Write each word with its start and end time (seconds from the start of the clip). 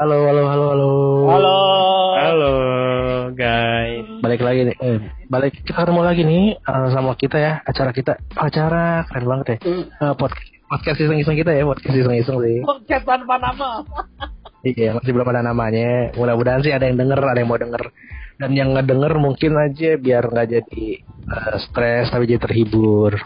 Halo, 0.00 0.24
halo, 0.24 0.42
halo, 0.48 0.64
halo. 0.72 0.90
Halo. 1.28 1.56
Halo 2.16 2.52
guys. 3.36 4.08
Balik 4.24 4.40
lagi 4.40 4.72
nih. 4.72 4.76
Eh, 4.80 4.98
balik 5.28 5.52
kita 5.60 5.84
ketemu 5.84 6.00
lagi 6.00 6.22
nih 6.24 6.44
eh, 6.56 6.88
sama 6.96 7.12
kita 7.12 7.36
ya. 7.36 7.52
Acara 7.60 7.92
kita. 7.92 8.16
Acara 8.32 9.04
keren 9.04 9.28
banget 9.28 9.46
ya. 9.52 9.56
Eh, 9.68 10.14
podcast 10.16 10.48
podcast 10.64 10.96
iseng-iseng 10.96 11.36
kita 11.36 11.52
ya. 11.52 11.68
Podcast 11.68 11.92
iseng-iseng 11.92 12.40
sih. 12.40 12.64
Podcast 12.64 13.04
tanpa 13.04 13.36
nama. 13.36 13.84
Iya, 14.64 14.96
masih 14.96 15.12
belum 15.12 15.28
ada 15.28 15.44
namanya. 15.44 16.16
Mudah-mudahan 16.16 16.64
sih 16.64 16.72
ada 16.72 16.88
yang 16.88 16.96
denger, 16.96 17.20
ada 17.20 17.36
yang 17.44 17.50
mau 17.52 17.60
denger. 17.60 17.92
Dan 18.40 18.50
yang 18.56 18.72
ngedenger 18.72 19.12
mungkin 19.20 19.60
aja 19.60 20.00
biar 20.00 20.24
nggak 20.24 20.48
jadi 20.56 20.86
eh, 21.04 21.56
stres 21.68 22.08
tapi 22.08 22.24
jadi 22.32 22.40
terhibur. 22.40 23.20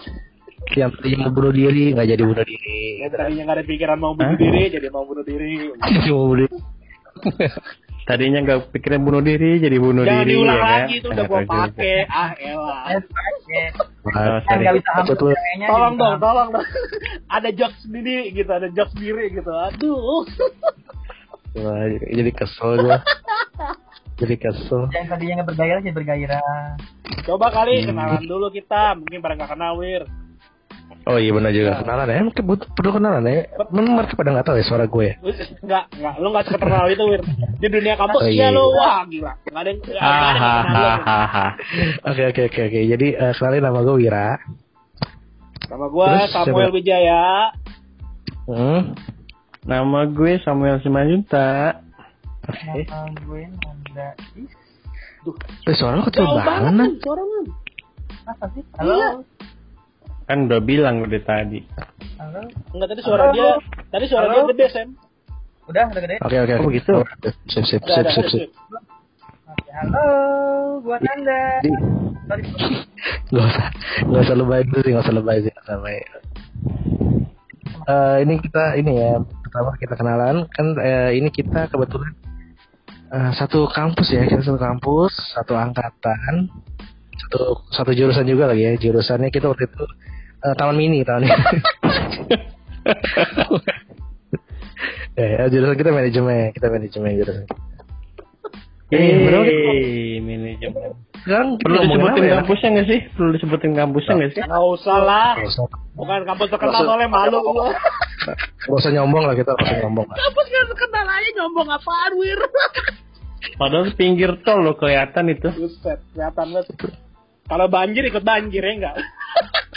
Yang 0.74 0.90
tadinya 0.98 1.18
mau 1.22 1.32
bunuh 1.32 1.52
diri 1.54 1.84
nggak 1.94 2.06
jadi 2.10 2.22
bunuh 2.26 2.44
diri. 2.44 2.80
Yang 2.98 3.10
tadinya 3.14 3.42
nggak 3.46 3.56
ada 3.56 3.64
pikiran 3.64 3.98
mau 4.00 4.12
bunuh 4.16 4.36
diri, 4.36 4.62
jadi 4.66 4.86
mau 4.90 5.04
bunuh 5.06 5.24
diri. 5.24 5.52
Jadi 5.86 6.08
mau 6.10 6.26
bunuh 6.26 6.46
diri. 6.48 6.58
Tadinya 8.06 8.38
nggak 8.38 8.70
pikiran 8.70 9.02
bunuh 9.02 9.18
diri 9.18 9.58
jadi 9.58 9.82
bunuh 9.82 10.06
Jangan 10.06 10.22
diri 10.22 10.30
diulang 10.38 10.54
ya 10.54 10.62
lagi 10.62 10.78
kan? 10.78 11.00
itu 11.02 11.06
udah 11.10 11.24
gua 11.26 11.40
pakai. 11.42 11.96
Ah 12.06 12.30
elah. 12.38 12.82
Oh, 14.06 14.38
sorry. 14.46 14.62
nggak 14.62 14.74
bisa 14.78 14.90
kayaknya 15.18 15.66
Tolong 15.66 15.94
gitu. 15.98 16.02
dong, 16.06 16.16
tolong 16.22 16.48
dong. 16.54 16.66
ada 17.26 17.48
jokes 17.50 17.78
sendiri 17.82 18.30
gitu, 18.30 18.46
ada 18.46 18.70
jokes 18.70 18.94
sendiri 18.94 19.34
gitu. 19.34 19.50
Aduh. 19.50 20.22
Wah, 21.58 21.82
jadi 21.90 22.30
kesel 22.30 22.70
gue. 22.86 22.98
jadi 24.22 24.34
kesel. 24.38 24.86
yang 24.94 25.10
tadinya 25.10 25.32
nggak 25.42 25.48
bergairah 25.50 25.80
jadi 25.82 25.96
bergairah 25.98 26.78
Coba 27.26 27.50
kali 27.50 27.82
kenalan 27.82 28.22
dulu 28.22 28.46
kita, 28.54 28.94
mungkin 28.94 29.18
pada 29.18 29.34
nggak 29.34 29.50
kenal 29.50 29.74
Wir. 29.82 30.06
Oh 31.06 31.16
iya 31.16 31.30
benar 31.30 31.54
juga 31.54 31.78
kenalan 31.80 32.10
ya. 32.10 32.18
Mungkin 32.20 32.42
butuh 32.42 32.66
perlu 32.74 32.90
kenalan 32.92 33.22
ya. 33.24 33.46
Memang 33.70 33.94
mereka 33.94 34.18
pada 34.18 34.34
nggak 34.34 34.42
tahu 34.44 34.58
ya 34.58 34.64
suara 34.66 34.84
gue. 34.84 35.06
ya? 35.06 35.14
Enggak, 35.62 35.84
enggak, 35.94 36.14
lu 36.18 36.26
enggak 36.28 36.44
terkenal 36.50 36.84
itu 36.90 37.02
Wir. 37.06 37.22
Di 37.56 37.68
dunia 37.70 37.94
kampus 37.94 38.20
Oh, 38.20 38.26
iya 38.26 38.34
iya. 38.44 38.48
lu, 38.50 38.64
wah 38.74 39.06
gila. 39.06 39.32
Enggak 39.46 39.62
ada 39.62 39.70
yang 39.70 39.78
nggak. 39.78 41.52
Oke 42.04 42.22
oke 42.26 42.40
oke 42.44 42.60
oke. 42.60 42.80
Jadi 42.90 43.06
eh, 43.14 43.32
kenalin 43.32 43.62
nama 43.62 43.80
gue 43.80 43.96
Wira. 43.96 44.28
Sama 45.66 45.86
gua 45.86 46.06
Terus 46.10 46.30
Samuel 46.32 46.58
siapa? 46.64 46.74
Wijaya. 46.74 47.22
Hmm. 48.44 48.80
Nama 49.62 50.00
gue 50.06 50.32
Samuel 50.40 50.78
Simanjunta. 50.80 51.82
Oke. 52.44 52.82
nama 52.82 53.10
gue 53.16 53.42
Nanda 53.46 54.08
Ih, 54.34 54.46
Eh, 55.66 55.74
suara 55.74 55.98
lo 55.98 56.04
kecil 56.04 56.22
banget 56.22 57.02
suara 57.02 57.18
lu. 57.18 57.50
apa 58.22 58.46
sih 58.54 58.62
halo 58.78 59.26
Kan 60.26 60.50
udah 60.50 60.58
bilang 60.58 61.06
udah 61.06 61.22
tadi. 61.22 61.62
halo 62.18 62.42
Enggak 62.74 62.88
tadi 62.90 63.02
suara 63.06 63.30
Halo. 63.30 63.34
dia, 63.34 63.50
tadi 63.94 64.04
suara 64.10 64.26
dia 64.26 64.42
Halo. 64.42 64.50
gede, 64.50 64.66
Sam. 64.74 64.88
udah 65.66 65.82
udah 65.90 66.02
gede 66.02 66.16
Oke 66.22 66.36
oke. 66.42 66.52
Oh, 66.54 66.58
oke. 66.58 66.66
begitu? 66.70 66.92
Sip 67.50 67.64
sip 67.66 67.82
sip 67.86 68.06
sip 68.10 68.26
sip. 68.30 68.48
Oke, 69.46 69.70
halo 69.70 70.06
Jadi 70.82 71.70
Sorry. 72.26 72.42
nggak 73.30 73.46
usah 73.46 73.66
nggak 74.02 74.22
usah 74.26 74.36
lebay 74.38 74.60
dulu 74.66 74.78
sih 74.82 74.90
nggak 74.90 75.04
usah 75.06 75.14
lebay 75.14 75.36
sih 75.46 75.50
nggak 75.54 75.62
usah 75.66 75.74
lebay. 75.78 75.96
Eh, 77.86 78.16
ini 78.26 78.34
kita 78.42 78.64
ini 78.74 78.92
ya 78.98 79.22
pertama 79.22 79.70
kita 79.78 79.94
kenalan 79.94 80.36
kan 80.50 80.66
eh, 80.82 81.14
ini 81.14 81.30
kita 81.30 81.70
kebetulan 81.70 82.18
eh, 83.14 83.30
satu 83.38 83.70
kampus 83.70 84.10
ya 84.10 84.26
kita 84.26 84.42
satu 84.42 84.58
kampus 84.58 85.14
satu 85.38 85.54
angkatan 85.54 86.50
satu 87.14 87.62
satu 87.70 87.90
jurusan 87.94 88.26
juga 88.26 88.50
lagi 88.50 88.66
ya 88.66 88.74
jurusannya 88.74 89.30
kita 89.30 89.46
waktu 89.54 89.70
itu 89.70 89.86
eh, 90.42 90.54
taman 90.56 90.76
mini 90.76 91.00
taman 91.02 91.24
mini 91.24 91.34
ya, 95.16 95.24
ya, 95.40 95.44
jurusan 95.48 95.76
kita 95.76 95.90
manajemen 95.90 96.52
kita 96.52 96.66
manajemen 96.68 97.10
jurusan 97.16 97.46
Eh, 98.86 99.26
berapa 99.26 99.50
manajemen. 100.22 100.94
sekarang 101.26 101.58
Perlu 101.58 101.74
disebutin 101.82 102.22
ya? 102.22 102.38
kampusnya 102.38 102.68
nggak 102.70 102.86
sih? 102.86 103.00
Perlu 103.18 103.30
disebutin 103.34 103.72
kampusnya 103.74 104.12
nggak 104.14 104.30
sih? 104.30 104.42
Enggak 104.46 104.62
usah 104.62 104.98
lah. 105.02 105.32
Nggak 105.34 105.68
Bukan 105.98 106.20
kampus 106.22 106.48
terkenal 106.54 106.70
Nggak 106.70 106.86
soalnya 106.86 107.08
malu 107.10 107.38
nggak 107.42 108.78
usah 108.78 108.90
nyombong 108.94 109.26
lah 109.26 109.34
kita 109.34 109.50
nggak 109.58 109.66
usah 109.66 109.78
nyombong 109.82 110.06
lah. 110.06 110.16
Kampus 110.22 110.46
nggak 110.46 110.66
terkenal 110.70 111.06
aja 111.10 111.30
nyombong 111.34 111.68
apaan, 111.74 112.12
Wir? 112.14 112.40
Padahal 113.58 113.86
pinggir 113.98 114.30
tol 114.46 114.58
loh 114.62 114.78
kelihatan 114.78 115.34
itu. 115.34 115.48
Buset, 115.50 115.98
kelihatan 116.14 116.46
banget. 116.54 116.66
Kalau 117.46 117.66
banjir 117.66 118.02
ikut 118.06 118.22
banjir 118.22 118.62
ya 118.62 118.70
enggak? 118.70 118.94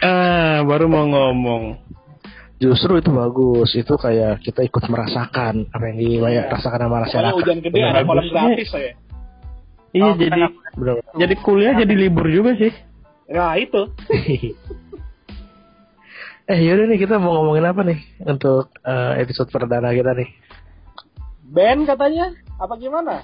Ah, 0.06 0.29
baru 0.70 0.86
mau 0.86 1.06
ngomong. 1.10 1.64
Justru 2.60 3.00
itu 3.00 3.10
bagus, 3.10 3.72
itu 3.74 3.94
kayak 3.96 4.44
kita 4.44 4.62
ikut 4.68 4.84
merasakan 4.92 5.72
apa 5.72 5.84
yang 5.90 5.98
dirasakan 5.98 6.80
sama 6.86 7.02
Pokoknya 7.02 7.08
masyarakat. 7.08 7.34
hujan 7.40 7.58
gede 7.64 7.80
ada 7.82 8.02
kolam 8.04 8.26
gratis 8.30 8.68
saya. 8.70 8.94
Iya 9.90 10.06
Oh, 10.06 10.14
jadi 10.14 10.42
Bener. 10.78 10.96
jadi 11.18 11.36
kuliah 11.42 11.74
jadi 11.74 11.94
libur 11.98 12.30
juga 12.30 12.54
sih. 12.60 12.70
Nah, 13.32 13.56
itu. 13.58 13.90
eh 16.52 16.60
yaudah 16.66 16.86
nih 16.90 17.00
kita 17.00 17.22
mau 17.22 17.42
ngomongin 17.42 17.66
apa 17.66 17.82
nih 17.86 18.00
untuk 18.26 18.74
eh, 18.82 19.14
episode 19.24 19.50
perdana 19.50 19.94
kita 19.96 20.14
nih? 20.14 20.30
Ben 21.50 21.88
katanya 21.88 22.36
apa 22.60 22.74
gimana? 22.78 23.24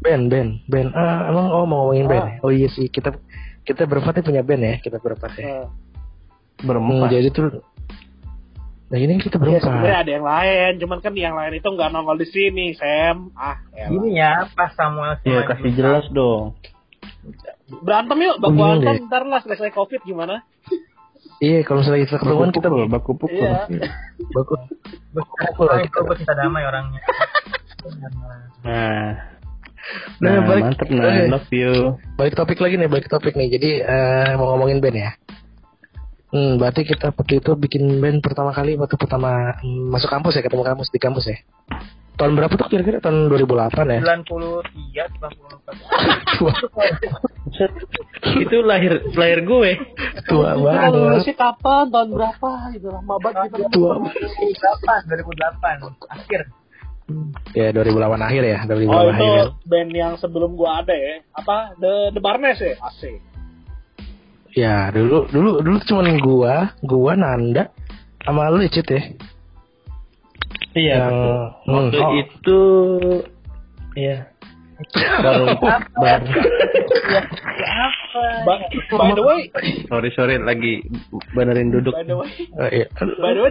Band, 0.00 0.32
band, 0.32 0.50
band. 0.66 0.90
Ah, 0.96 1.30
emang 1.30 1.46
oh 1.54 1.64
mau 1.68 1.86
ngomongin? 1.86 2.08
Ah. 2.10 2.14
ya? 2.14 2.24
Oh 2.42 2.50
iya 2.50 2.66
sih 2.72 2.88
kita 2.90 3.14
kita 3.62 3.84
berempat 3.84 4.16
nih 4.16 4.24
punya 4.26 4.42
band 4.42 4.62
ya, 4.64 4.74
kita 4.80 4.96
berempat 4.98 5.30
ya. 5.38 5.68
Nah, 6.56 6.62
Hmm, 6.62 6.66
Berempat. 6.70 7.08
jadi 7.10 7.28
tuh, 7.28 7.60
nah 8.86 8.96
ini 8.96 9.12
kita 9.16 9.36
ya 9.36 9.40
berempat. 9.58 9.62
sebenarnya 9.64 9.96
ada 9.98 10.12
yang 10.12 10.24
lain, 10.24 10.72
cuman 10.78 10.98
kan 10.98 11.12
yang 11.12 11.34
lain 11.34 11.52
itu 11.54 11.66
nggak 11.66 11.90
nongol 11.90 12.14
di 12.14 12.26
sini, 12.26 12.72
Sam. 12.72 13.34
Ah, 13.34 13.58
elah. 13.70 13.90
ini 13.90 14.08
ya 14.14 14.46
pas 14.50 14.70
Samuel 14.72 15.18
Ya 15.20 15.42
sama 15.42 15.48
kasih 15.50 15.70
jelas 15.72 16.04
dong. 16.08 16.54
berantem 17.76 18.18
yuk, 18.18 18.36
baku 18.38 18.60
hantam 18.60 18.92
deh. 18.92 19.04
ntar 19.04 19.22
lah 19.24 19.40
selesai 19.40 19.70
covid 19.70 20.00
gimana? 20.02 20.44
Iya, 21.36 21.60
kalau 21.62 21.80
misalnya 21.80 22.06
kita 22.06 22.16
ketemuan 22.18 22.50
kita 22.50 22.68
pukul, 22.68 22.86
baku 22.86 23.12
pukul. 23.18 23.34
Iya. 23.34 23.66
baku 24.30 24.54
pukul 25.42 25.64
lah 25.66 25.82
Orang 25.82 26.14
kita. 26.14 26.32
damai 26.32 26.62
orangnya 26.62 27.00
Nah, 28.62 29.34
Nah, 30.16 30.30
nah, 30.30 30.42
balik- 30.46 30.64
mantep 30.64 30.88
nah, 30.88 31.28
love 31.28 31.50
you. 31.50 32.00
Balik 32.14 32.32
topik 32.34 32.56
lagi 32.56 32.74
nih, 32.74 32.88
balik 32.88 33.04
topik 33.06 33.34
nih. 33.34 33.48
Jadi 33.50 33.70
eh, 33.78 34.32
mau 34.34 34.54
ngomongin 34.54 34.80
band 34.80 34.96
ya. 34.96 35.12
Hmm, 36.34 36.58
berarti 36.58 36.82
kita 36.82 37.14
waktu 37.14 37.38
itu 37.38 37.54
bikin 37.54 38.02
band 38.02 38.18
pertama 38.18 38.50
kali 38.50 38.74
waktu 38.74 38.98
pertama 38.98 39.54
hmm, 39.54 39.86
masuk 39.86 40.10
kampus 40.10 40.34
ya, 40.34 40.42
ketemu 40.42 40.66
kampus 40.66 40.90
di 40.90 40.98
kampus 40.98 41.30
ya. 41.30 41.38
Tahun 42.14 42.34
berapa 42.34 42.54
tuh 42.54 42.66
kira-kira? 42.66 42.98
Tahun 42.98 43.26
2008 43.26 43.74
ya? 43.90 44.00
93 44.02 45.18
94 45.18 46.54
Buset, 47.44 47.70
itu 48.38 48.56
lahir 48.62 49.02
lahir 49.14 49.42
gue. 49.42 49.70
Tua 50.26 50.54
Kalau 50.54 50.62
banget. 50.64 50.90
lulusnya 50.92 51.34
kapan? 51.34 51.84
Tahun 51.90 52.08
berapa? 52.10 52.50
Gitu 52.72 52.86
lama 52.88 53.14
banget 53.18 53.50
gitu. 53.54 53.70
Tua. 53.70 53.94
2008 53.98 55.10
2008 55.10 55.86
akhir 56.10 56.40
Ya 57.52 57.68
2008 57.68 58.16
akhir 58.16 58.42
ya, 58.42 58.58
2008 58.64 58.88
Oh 58.88 59.02
itu 59.04 59.12
akhir. 59.12 59.36
kan. 59.36 59.48
band 59.68 59.90
yang 59.92 60.14
sebelum 60.16 60.56
gua 60.56 60.80
ada 60.80 60.94
ya. 60.94 61.20
Apa? 61.30 61.76
The 61.76 62.10
The 62.10 62.20
Barnes 62.22 62.58
ya? 62.58 62.74
AC. 62.80 63.02
Ya 64.54 64.94
dulu 64.94 65.26
dulu 65.34 65.50
dulu 65.66 65.78
cuman 65.82 66.16
gua, 66.22 66.54
gua 66.86 67.12
Nanda 67.18 67.74
sama 68.22 68.48
lu 68.54 68.62
ya, 68.62 68.70
Cit 68.70 68.86
ya. 68.86 69.02
Iya. 70.74 70.94
Yang 70.98 71.10
betul. 71.10 71.34
hmm, 71.66 71.74
Waktu 71.74 71.98
oh, 71.98 72.12
itu 72.18 72.60
Iya. 73.94 74.18
Baru 75.22 75.44
baru. 76.02 76.26
Ba- 78.46 78.66
by 78.90 79.10
the 79.14 79.22
way, 79.22 79.50
Sorry 79.86 80.10
sorry 80.14 80.34
lagi 80.42 80.82
benerin 81.34 81.70
duduk. 81.70 81.94
by 81.94 82.02
the 82.02 82.14
way, 82.18 82.30
eh, 82.58 82.70
iya. 82.82 82.86
by 83.22 83.30
the 83.34 83.42
way 83.42 83.50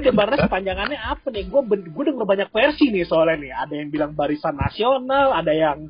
panjangannya 0.52 1.00
apa 1.00 1.32
nih? 1.32 1.48
Gua 1.48 1.64
ben- 1.64 1.92
gua 1.96 2.04
denger 2.12 2.28
banyak 2.28 2.50
versi 2.52 2.92
nih 2.92 3.08
soalnya 3.08 3.40
nih. 3.40 3.52
Ada 3.56 3.74
yang 3.76 3.90
bilang 3.92 4.12
barisan 4.16 4.56
nasional, 4.60 5.32
ada 5.32 5.52
yang 5.56 5.88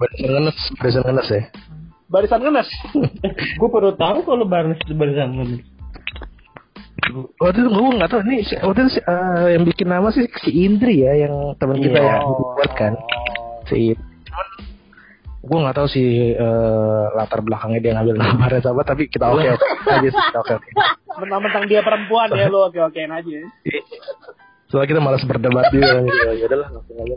Barisan 0.00 0.28
ngenes, 0.32 0.58
barisan 0.80 1.04
ngenes 1.04 1.28
ya. 1.28 1.42
Barisan 2.10 2.42
ngenes. 2.42 2.68
gue 3.58 3.68
baru 3.68 3.94
tahu 3.94 4.18
kalau 4.22 4.44
Barnes 4.44 4.78
itu 4.78 4.92
barisan 4.92 5.30
ngenes. 5.32 5.62
Waktu 7.36 7.58
itu 7.60 7.70
gue 7.70 7.96
nggak 7.96 8.06
tahu 8.08 8.20
nih 8.24 8.40
si- 8.44 8.60
waktu 8.60 8.80
itu 8.80 8.90
si- 8.92 9.04
eh, 9.04 9.46
yang 9.54 9.64
bikin 9.64 9.88
nama 9.88 10.10
sih 10.10 10.26
si 10.36 10.50
Indri 10.60 11.00
ya 11.00 11.16
yang 11.18 11.56
teman 11.56 11.78
kita 11.78 11.96
Iya. 11.96 12.18
yang 12.18 12.28
buat 12.36 12.70
kan 12.72 12.92
si 13.64 13.94
gue 15.40 15.58
nggak 15.58 15.74
tahu 15.74 15.88
sih 15.88 16.06
eh, 16.30 17.04
latar 17.12 17.40
belakangnya 17.40 17.80
dia 17.80 17.92
ngambil 17.94 18.14
nama 18.14 18.34
Barnes 18.38 18.62
apa 18.64 18.82
tapi 18.84 19.02
kita 19.06 19.26
oke 19.26 19.42
oke 19.48 19.66
aja 19.88 20.08
sih 20.08 20.26
oke 20.36 20.52
oke 20.54 20.70
Mentang-mentang 21.16 21.64
dia 21.66 21.80
perempuan 21.80 22.30
ya 22.30 22.46
lu 22.46 22.62
oke-okein 22.62 23.10
aja. 23.10 23.38
soalnya 24.66 24.88
kita 24.88 25.00
malas 25.00 25.24
berdebat 25.24 25.66
juga 25.68 25.98
gitu 26.00 26.14
ya 26.30 26.46
udahlah 26.46 26.68
langsung 26.70 26.96
aja 26.96 27.16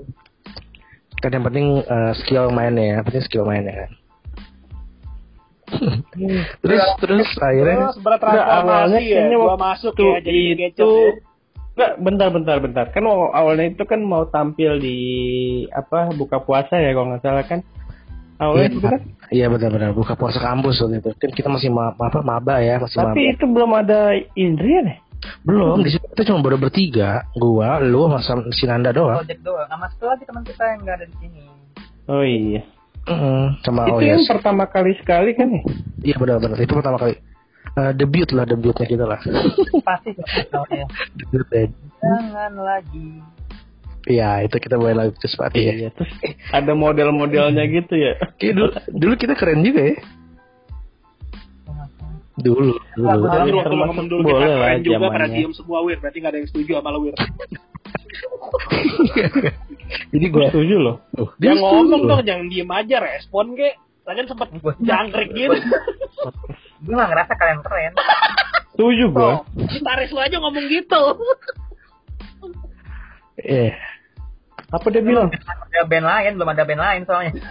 kan 1.20 1.30
yang 1.30 1.46
penting 1.46 1.66
eh, 1.80 2.12
skill 2.18 2.50
mainnya 2.50 2.86
ya 2.90 3.06
penting 3.06 3.22
skill 3.22 3.46
mainnya 3.46 3.74
kan 3.78 3.92
terus 6.62 6.84
terus 7.02 7.30
akhirnya 7.42 7.92
bertransformasi 8.00 8.38
ya, 8.38 8.44
awalnya 8.62 9.00
kayaknya 9.00 9.38
gua 9.38 9.48
waktu 9.54 9.64
masuk 9.64 9.94
ya 9.98 10.18
jadi 10.22 10.42
itu 10.70 10.90
ya. 10.90 11.32
Enggak, 11.74 11.92
bentar, 12.06 12.28
bentar, 12.30 12.58
bentar. 12.62 12.86
Kan 12.94 13.02
aw- 13.10 13.34
awalnya 13.34 13.74
itu 13.74 13.82
kan 13.90 13.98
mau 14.06 14.30
tampil 14.30 14.78
di 14.78 14.98
apa 15.74 16.14
buka 16.14 16.38
puasa 16.46 16.78
ya 16.78 16.94
kalau 16.94 17.10
nggak 17.10 17.26
salah 17.26 17.46
kan. 17.50 17.66
Awalnya 18.38 18.68
itu 18.70 18.80
kan. 18.86 19.02
Iya 19.34 19.50
benar-benar 19.50 19.98
buka 19.98 20.14
puasa 20.14 20.38
kampus 20.38 20.86
waktu 20.86 21.02
itu. 21.02 21.10
Kan 21.18 21.32
kita 21.34 21.50
masih 21.50 21.74
ma 21.74 21.98
apa 21.98 22.22
maba 22.22 22.62
ya, 22.62 22.78
masih 22.78 23.02
Tapi 23.02 23.26
maba. 23.26 23.34
itu 23.34 23.46
belum 23.50 23.72
ada 23.74 24.00
Indrian 24.38 24.86
ya? 24.86 24.98
Belum, 25.42 25.82
di 25.82 25.90
situ 25.90 26.04
kita 26.14 26.30
cuma 26.30 26.44
baru 26.44 26.60
bertiga, 26.60 27.26
gua, 27.34 27.80
lu, 27.80 28.12
sama 28.22 28.52
si 28.52 28.68
Nanda 28.68 28.92
doang. 28.92 29.24
Project 29.24 29.42
doang. 29.42 29.66
Sama 29.72 29.88
satu 29.90 30.06
lagi 30.12 30.24
teman 30.28 30.44
kita 30.44 30.64
yang 30.68 30.80
nggak 30.84 30.96
ada 31.00 31.06
di 31.10 31.16
sini. 31.24 31.42
Oh 32.12 32.22
iya. 32.22 32.62
Heeh, 33.04 33.44
sama 33.68 33.84
itu 33.92 33.94
oh 33.94 34.00
yang 34.00 34.24
yes. 34.24 34.32
pertama 34.32 34.64
kali 34.72 34.96
sekali 34.96 35.36
kan 35.36 35.52
ya? 35.52 35.62
Iya 36.08 36.16
benar-benar 36.16 36.56
itu 36.56 36.72
pertama 36.72 36.96
kali. 36.96 37.20
Eh, 37.74 37.92
debut 37.98 38.30
lah 38.32 38.46
debutnya 38.48 38.86
kita 38.88 39.04
lah. 39.04 39.20
Pasti 39.88 40.16
tahu 40.48 40.66
ya. 40.72 40.88
debut 41.18 41.48
ya. 41.52 41.68
Jangan 42.00 42.54
lagi. 42.60 43.10
Iya, 44.04 44.44
itu 44.44 44.56
kita 44.60 44.76
bawain 44.76 45.00
lagu 45.00 45.16
Cepati 45.16 45.62
ya. 45.64 45.74
Iya, 45.74 45.90
terus 45.96 46.12
ada 46.52 46.72
model-modelnya 46.76 47.64
gitu 47.72 47.96
ya. 47.96 48.20
Iya, 48.40 48.52
dulu, 48.52 48.70
dulu 48.92 49.14
kita 49.16 49.34
keren 49.36 49.64
juga 49.64 49.96
ya. 49.96 49.98
Dulu, 52.34 52.76
dulu. 52.98 53.24
Termasuk 53.24 53.56
waktu 53.56 53.76
lo 53.78 53.86
ngomong 53.88 54.08
dulu 54.10 54.22
kita 54.26 54.34
boleh 54.36 54.48
lah 54.48 54.68
keren 54.68 54.82
juga 54.84 54.98
pada 55.08 55.28
diem 55.32 55.54
semua 55.56 55.80
Wir. 55.88 55.98
Berarti 56.04 56.18
gak 56.20 56.32
ada 56.34 56.38
yang 56.44 56.50
setuju 56.52 56.72
sama 56.80 56.90
lo 56.92 57.00
Wir. 57.04 57.16
Jadi 60.14 60.26
Gue 60.30 60.42
gua 60.42 60.50
setuju 60.50 60.76
loh. 60.80 60.96
Tuh, 61.14 61.30
Dia 61.38 61.54
ngomong 61.54 62.02
loh. 62.06 62.18
dong 62.18 62.26
jangan 62.26 62.46
diem 62.50 62.70
aja 62.70 62.98
respon 63.00 63.54
ke. 63.54 63.70
Lagian 64.04 64.28
sempet 64.28 64.52
jangkrik 64.84 65.32
gitu. 65.32 65.56
Gue 66.84 66.94
nggak 66.94 67.10
ngerasa 67.14 67.34
kalian 67.40 67.60
keren. 67.64 67.94
Setuju 68.76 69.06
gue. 69.10 69.32
Tuh, 69.32 69.40
gitaris 69.70 70.12
lo 70.12 70.20
aja 70.20 70.38
ngomong 70.40 70.66
gitu. 70.68 71.02
Eh, 73.40 73.72
Apa 74.70 74.90
dia 74.90 75.02
bilang? 75.02 75.30
Ada 75.30 75.86
band 75.86 76.06
lain, 76.06 76.32
belum 76.38 76.50
ada 76.50 76.64
band 76.66 76.82
lain 76.82 77.02
soalnya. 77.06 77.34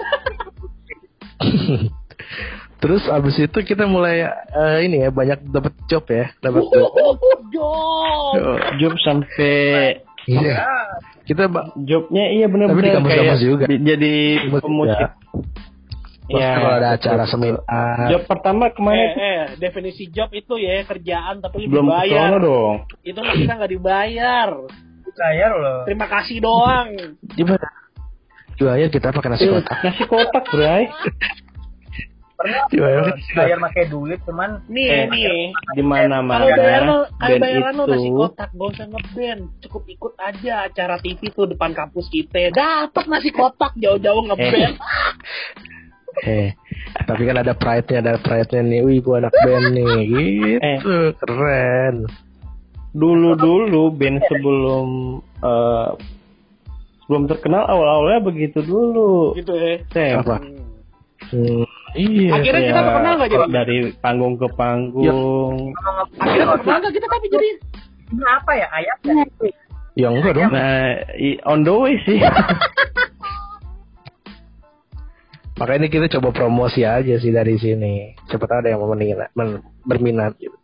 Terus 2.82 3.06
abis 3.06 3.38
itu 3.38 3.58
kita 3.62 3.86
mulai 3.86 4.26
eh, 4.26 4.78
ini 4.82 5.06
ya 5.06 5.14
banyak 5.14 5.46
dapat 5.48 5.70
job 5.86 6.02
ya, 6.10 6.34
dapat 6.42 6.66
job. 6.68 6.90
Jom. 7.54 8.34
Job 8.76 8.94
sampai 9.06 10.02
Iya. 10.24 10.54
Kita 11.22 11.46
ba- 11.46 11.70
jobnya 11.76 12.24
iya 12.28 12.46
Tapi 12.46 12.52
di 12.52 12.68
benar-benar 12.68 13.04
kayak 13.04 13.36
juga. 13.38 13.64
di- 13.66 13.80
jadi 13.80 14.12
pemusik. 14.54 14.98
juga. 15.00 15.08
Iya. 16.24 16.50
kalau 16.54 16.70
ada 16.72 16.88
acara 16.94 17.24
seminar. 17.26 17.60
Job 18.08 18.22
pertama 18.24 18.70
ke 18.70 18.80
mana 18.80 18.96
Eh, 18.96 19.10
eh, 19.12 19.40
definisi 19.58 20.06
job 20.08 20.30
itu 20.30 20.54
ya 20.56 20.80
kerjaan 20.82 21.38
tapi 21.38 21.66
lu 21.66 21.76
Belum 21.76 21.86
dibayar. 21.86 22.38
dong. 22.38 22.76
Itu 23.02 23.20
kita 23.20 23.52
nggak 23.52 23.70
dibayar. 23.70 24.48
Bayar 25.12 25.50
loh. 25.52 25.80
Terima 25.84 26.06
kasih 26.08 26.40
doang. 26.40 26.88
Gimana? 27.28 27.68
Jualnya 28.54 28.88
kita 28.88 29.10
pakai 29.10 29.28
nasi 29.28 29.44
kotak. 29.46 29.76
Nasi 29.82 30.02
kotak, 30.06 30.44
Bray. 30.48 30.88
Pernah 32.42 32.66
bayar 33.38 33.58
pakai 33.70 33.84
duit 33.86 34.18
cuman 34.26 34.50
Nih, 34.66 34.90
Eh, 34.90 35.04
nih. 35.06 35.54
Di 35.78 35.82
mana-mana 35.86 36.42
Kalau 36.42 36.58
bayar 36.58 36.82
lo, 36.82 36.98
kalau 37.14 37.36
bayaran 37.38 37.72
lo 37.78 37.84
nasi 37.86 38.10
kotak, 38.10 38.50
gak 38.50 38.68
usah 38.74 38.86
ngeband, 38.90 39.42
cukup 39.62 39.82
ikut 39.86 40.14
aja 40.18 40.52
acara 40.66 40.96
TV 40.98 41.20
tuh 41.30 41.46
depan 41.46 41.70
kampus 41.70 42.10
kita. 42.10 42.50
Dapat 42.50 43.04
nasi 43.06 43.30
kotak 43.30 43.72
jauh-jauh 43.78 44.26
ngeband. 44.26 44.74
Eh, 46.28 46.52
tapi 47.08 47.24
kan 47.24 47.40
ada 47.40 47.56
pride-nya, 47.56 48.04
ada 48.04 48.20
pride-nya 48.20 48.60
nih. 48.60 48.80
Wih, 48.84 49.00
gua 49.00 49.24
anak 49.24 49.32
band 49.32 49.64
nih. 49.72 49.86
Gitu, 50.60 51.16
keren. 51.22 52.10
dulu-dulu 52.92 53.88
band 53.96 54.20
sebelum 54.28 55.16
eh, 55.40 55.90
sebelum 57.00 57.24
terkenal 57.24 57.64
awal-awalnya 57.64 58.20
begitu 58.20 58.60
dulu. 58.60 59.32
Gitu 59.32 59.56
ya. 59.56 59.80
Sam. 59.88 60.20
Apa? 60.20 60.36
Hmm. 61.32 61.64
Iya. 61.92 62.28
Akhirnya 62.34 62.62
kita 62.62 62.72
Ya, 62.72 62.84
terkenal 62.84 63.12
nggak 63.14 63.28
jadi? 63.28 63.44
Dari 63.48 63.76
panggung 63.98 64.34
ke 64.34 64.48
panggung. 64.50 65.76
Akhirnya 66.16 66.46
terkenal 66.50 66.78
nggak 66.80 66.94
kita 66.94 67.06
tapi 67.06 67.26
jadi? 67.28 67.48
ini 68.08 68.24
apa 68.24 68.52
ya 68.52 68.66
ayatnya? 68.70 69.14
Ya 69.92 70.08
enggak 70.08 70.32
dong. 70.34 70.50
Nah, 70.50 70.84
i- 71.14 71.40
on 71.44 71.60
the 71.62 71.72
way 71.72 71.96
sih. 72.02 72.20
Makanya 75.52 75.86
kita 75.86 76.08
coba 76.10 76.32
promosi 76.32 76.82
aja 76.82 77.14
sih 77.16 77.28
dari 77.28 77.54
sini. 77.54 78.16
Siapa 78.26 78.44
tahu 78.44 78.58
ada 78.60 78.72
yang 78.72 78.80
mau 78.80 78.90
meninggal, 78.90 79.28
men- 79.32 79.60
berminat 79.84 80.34
gitu. 80.36 80.56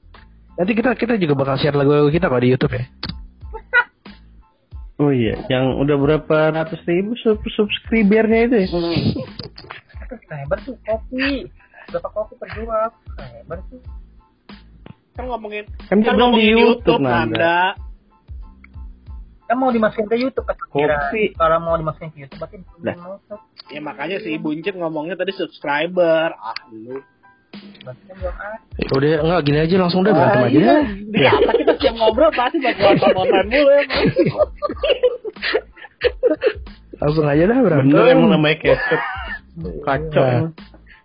Nanti 0.56 0.72
kita 0.74 0.96
kita 0.96 1.14
juga 1.14 1.38
bakal 1.38 1.54
share 1.56 1.76
lagu-lagu 1.76 2.08
kita 2.08 2.26
kok 2.26 2.40
di 2.40 2.50
YouTube 2.50 2.74
ya. 2.74 2.84
oh 5.00 5.12
iya, 5.12 5.38
yang 5.46 5.76
udah 5.78 5.94
berapa 5.94 6.36
ratus 6.50 6.80
ribu 6.82 7.14
sub 7.20 7.38
subscribernya 7.46 8.40
itu 8.44 8.56
ya? 8.58 8.66
Subscriber 10.08 10.58
tuh 10.64 10.76
kopi. 10.82 11.46
Berapa 11.88 12.08
kopi 12.10 12.32
per 12.36 12.48
jual? 12.52 12.88
Subscriber 12.90 13.58
tuh. 13.68 13.80
Kan 15.12 15.24
ngomongin, 15.26 15.64
Kan 15.84 15.98
dia 15.98 16.08
kan 16.08 16.16
ngomongin 16.16 16.38
di 16.38 16.48
YouTube, 16.48 16.78
YouTube, 16.94 17.02
Nanda. 17.02 17.74
Kan 19.44 19.56
mau 19.56 19.68
dimasukin 19.68 20.06
ke 20.06 20.16
YouTube 20.16 20.44
kan 20.44 20.56
kira. 20.68 20.96
Kopi. 21.08 21.22
Kalau 21.34 21.58
mau 21.58 21.74
dimasukin 21.74 22.08
ke 22.10 22.18
YouTube 22.22 22.38
berarti 22.38 22.56
belum 22.62 22.96
masuk. 22.96 23.40
Ya 23.68 23.80
makanya 23.80 24.16
si 24.18 24.36
Buncit 24.36 24.72
ngomongnya 24.72 25.14
tadi 25.14 25.32
subscriber. 25.32 26.32
Ah, 26.34 26.56
lu. 26.70 27.02
Kan 27.82 27.96
belum 28.06 28.32
ada. 28.32 28.56
Ya 28.78 28.88
Udah 28.90 29.08
enggak 29.18 29.40
gini 29.42 29.58
aja 29.58 29.74
langsung 29.76 30.00
deh 30.02 30.12
berantem 30.12 30.40
Ah, 30.40 30.46
aja. 30.46 30.54
iya. 30.54 30.68
deh. 30.70 30.84
Di 31.10 31.20
apa 31.26 31.50
kita 31.52 31.72
setiap 31.74 31.94
ngobrol 31.96 32.30
pasti 32.30 32.56
buat 32.62 32.96
nonton 33.10 33.46
mulu 33.48 33.70
ya. 33.72 33.84
Langsung 36.98 37.24
aja 37.24 37.42
dah 37.42 37.58
berantem. 37.58 37.90
Bener 37.90 38.06
emang 38.10 38.30
namanya 38.32 38.56
keset. 38.58 39.02
Kacau. 39.84 40.24
Nah. 40.24 40.50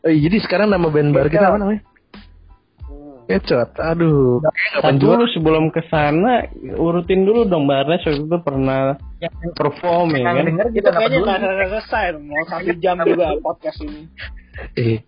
Iya, 0.04 0.28
jadi 0.28 0.38
sekarang 0.44 0.68
nama 0.68 0.88
band 0.92 1.16
baru 1.16 1.30
kita 1.32 1.48
apa 1.48 1.58
namanya? 1.60 1.82
Kecot. 3.24 3.80
Aduh. 3.80 4.44
Kapan 4.44 4.84
Tapi 4.84 5.00
jual? 5.00 5.16
dulu 5.16 5.26
sebelum 5.32 5.64
ke 5.72 5.82
sana 5.88 6.44
urutin 6.76 7.24
dulu 7.24 7.48
dong 7.48 7.72
Barnes 7.72 8.04
waktu 8.04 8.20
itu 8.20 8.38
pernah 8.44 9.00
Yang 9.24 9.56
perform 9.56 10.12
ya 10.20 10.24
kan? 10.28 10.44
denger 10.44 10.68
nggak 10.76 10.92
kayaknya 10.92 11.20
nggak 11.24 11.70
selesai. 11.72 12.06
Mau 12.20 12.44
satu 12.52 12.72
jam 12.84 13.00
juga 13.08 13.26
podcast 13.40 13.80
ini. 13.80 14.02
Eh. 14.76 15.00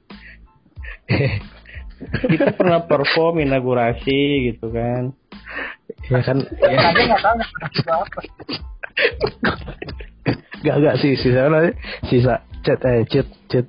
Kita 2.32 2.56
pernah 2.56 2.88
perform 2.88 3.44
inaugurasi 3.44 4.52
gitu 4.54 4.72
kan. 4.72 5.12
Ya 6.12 6.20
kan 6.22 6.38
ya. 6.38 6.80
Nggak 6.94 7.22
tahu 7.22 8.02
apa. 8.04 8.20
Gak 10.66 10.76
gak 10.82 10.96
sih 10.98 11.14
sisa 11.20 11.50
sisa 12.10 12.34
chat 12.66 12.82
eh 12.86 13.06
chat 13.10 13.28
chat. 13.52 13.66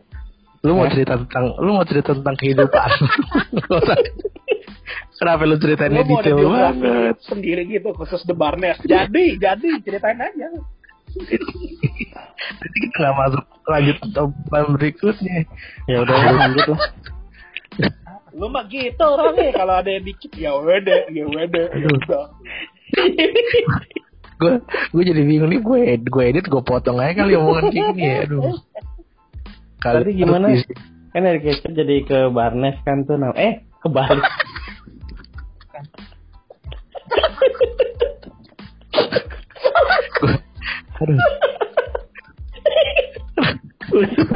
Lu 0.64 0.74
mau 0.74 0.88
cerita 0.88 1.14
tentang 1.20 1.54
lu 1.60 1.76
mau 1.76 1.86
cerita 1.86 2.16
tentang 2.16 2.36
kehidupan. 2.40 2.90
Kenapa 5.16 5.48
lu 5.48 5.56
ceritain 5.56 5.92
Lu 5.96 6.04
detail 6.04 6.36
banget? 6.44 7.16
sendiri 7.24 7.64
gitu 7.72 7.88
khusus 7.96 8.20
The 8.28 8.36
Barnes. 8.36 8.76
Jadi, 8.84 9.40
jadi 9.40 9.80
ceritain 9.80 10.20
aja. 10.20 10.48
Jadi 11.16 12.76
kita 12.84 12.96
nggak 13.00 13.14
masuk 13.16 13.44
lanjut 13.64 13.96
topan 14.12 14.64
berikutnya. 14.76 15.48
Ya 15.88 16.04
udah 16.04 16.16
lanjut 16.36 16.66
lah. 16.76 16.80
Lu 18.36 18.52
mah 18.52 18.68
gitu 18.68 19.00
orangnya 19.00 19.48
kalau 19.56 19.80
ada 19.80 19.88
yang 19.88 20.04
dikit 20.04 20.28
ya 20.36 20.52
wede, 20.60 21.08
ya 21.08 21.24
wede. 21.24 21.72
ya 21.72 21.88
udah. 21.88 22.24
Gue 24.36 24.60
gue 24.92 25.02
jadi 25.02 25.22
bingung 25.24 25.48
nih 25.48 25.64
gue 25.64 25.80
gue 26.04 26.22
edit 26.22 26.44
gue 26.44 26.60
potong 26.60 27.00
aja 27.00 27.24
kali 27.24 27.32
omongan 27.32 27.72
kayak 27.72 27.96
gini 27.96 28.04
ya. 28.04 28.28
Aduh. 28.28 28.52
Tadi 29.80 30.12
gimana? 30.12 30.52
Kan 31.10 31.24
dari 31.24 31.40
kecil 31.40 31.72
jadi 31.72 31.96
ke 32.04 32.18
Barnes 32.28 32.76
kan 32.84 33.08
tuh. 33.08 33.16
Nah, 33.16 33.32
eh 33.32 33.64
kebalik. 33.80 34.20
Gua- 40.20 40.44
Aduh. 41.00 41.16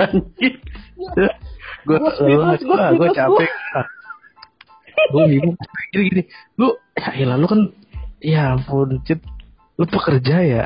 Anjir. 0.00 0.56
gue 1.90 1.98
Gua 1.98 2.10
speechless, 2.14 2.62
gua 2.62 2.76
gue 2.94 3.08
speechless, 3.10 3.18
capek 3.18 3.50
gue 5.10 5.24
bingung 5.26 5.56
gini 5.90 6.02
gini 6.06 6.22
lu 6.60 6.68
ya 6.94 7.34
lu 7.34 7.46
kan 7.50 7.60
ya 8.22 8.54
ampun 8.54 9.02
cit 9.02 9.18
lu 9.74 9.84
pekerja 9.88 10.36
ya 10.44 10.64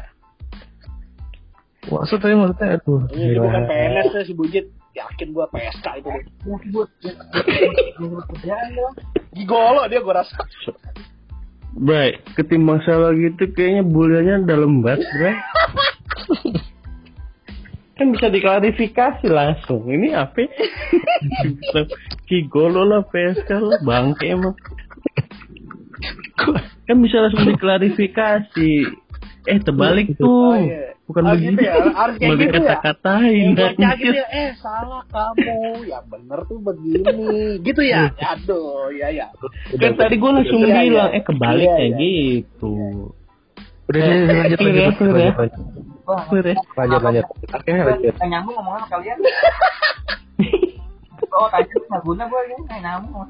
maksud 1.88 2.20
tadi 2.20 2.34
maksudnya 2.36 2.76
aduh 2.80 3.04
Ini 3.12 3.40
bukan 3.40 3.62
PNS 3.68 4.08
ya 4.16 4.22
si 4.24 4.32
Bujit. 4.32 4.66
Yakin 4.94 5.34
gua 5.34 5.50
PSK 5.50 5.86
itu 6.00 6.06
deh. 6.06 6.22
Gigolo 9.34 9.82
dia 9.90 9.98
gua 10.00 10.22
rasa. 10.22 10.38
Bray, 11.74 12.22
ketimbang 12.38 12.78
salah 12.86 13.10
gitu 13.18 13.50
kayaknya 13.50 13.82
buliannya 13.82 14.46
dalam 14.46 14.80
banget, 14.86 15.02
Bray. 15.18 15.34
kan 17.94 18.06
bisa 18.10 18.26
diklarifikasi 18.26 19.26
langsung. 19.26 19.86
Ini 19.86 20.14
apa? 20.14 20.44
Kigolo 22.26 22.82
lah 22.82 23.02
PSK 23.04 23.50
lah, 23.50 23.78
bangke 23.80 24.26
emang. 24.28 24.54
Kan 26.84 26.96
bisa 27.00 27.22
langsung 27.22 27.46
diklarifikasi 27.46 28.72
eh 29.44 29.60
terbalik 29.60 30.16
tuh 30.16 30.24
Oh, 30.24 30.56
iya. 30.56 30.96
bukan 31.04 31.22
Ah, 31.22 31.36
begitu 31.36 31.52
gitu 31.52 31.62
ya, 31.62 31.74
harus 31.92 32.14
kayak 32.16 32.24
mau 32.24 32.32
gitu 32.32 32.48
ya. 32.48 32.52
dikata-katain 32.64 33.44
Eh, 33.44 33.52
gitu 33.52 34.08
ya, 34.08 34.26
eh 34.40 34.48
salah 34.56 35.04
kamu, 35.04 35.52
yang 35.84 36.04
bener 36.08 36.38
tuh 36.48 36.58
begini, 36.58 37.28
gitu 37.60 37.82
ya. 37.84 38.08
Aduh, 38.16 38.88
ya 38.88 39.12
ya. 39.12 39.28
kan 39.76 39.92
tadi 39.94 40.16
gue 40.16 40.30
langsung 40.32 40.64
Iya, 40.64 40.72
iya. 40.72 40.80
bilang 40.88 41.10
eh 41.12 41.22
kebalik 41.22 41.60
Iya, 41.62 41.76
kayak 41.76 41.92
iya. 41.92 42.00
gitu 42.00 42.72
Udah 43.84 44.00
lanjut 44.00 44.58
ya, 44.58 44.72
ya. 44.72 44.88
lanjut 44.88 45.83
Wah, 46.04 46.28
ya? 46.28 46.54
lanjut 46.76 47.00
lanjut. 47.00 47.26
Oke 47.48 47.70
lanjut. 47.72 48.14
Nyambung 48.20 48.54
ngomong 48.60 48.74
sama 48.76 48.88
kalian. 48.92 49.16
oh, 51.32 51.48
tadi 51.48 51.72
nggak 51.72 52.02
guna 52.04 52.22
gue 52.28 52.40
ini 52.44 52.54
nggak 52.68 52.80
nyambung. 52.84 53.24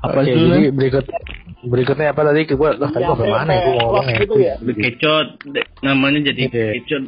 apa 0.00 0.08
Oke, 0.08 0.24
sih 0.24 0.32
jadi 0.40 0.72
berikut 0.72 1.04
berikutnya 1.68 2.16
apa 2.16 2.20
tadi? 2.32 2.48
Gue 2.48 2.70
lah 2.80 2.88
tadi 2.88 3.04
gue 3.04 3.28
mana 3.28 3.52
ya? 3.52 3.60
Gue 3.60 3.76
sampai 3.76 4.24
ngomong 4.24 4.40
ya. 4.40 4.54
The 4.56 4.72
Kecot 4.72 5.26
namanya 5.84 6.18
jadi. 6.32 6.42
Kecot 6.48 7.02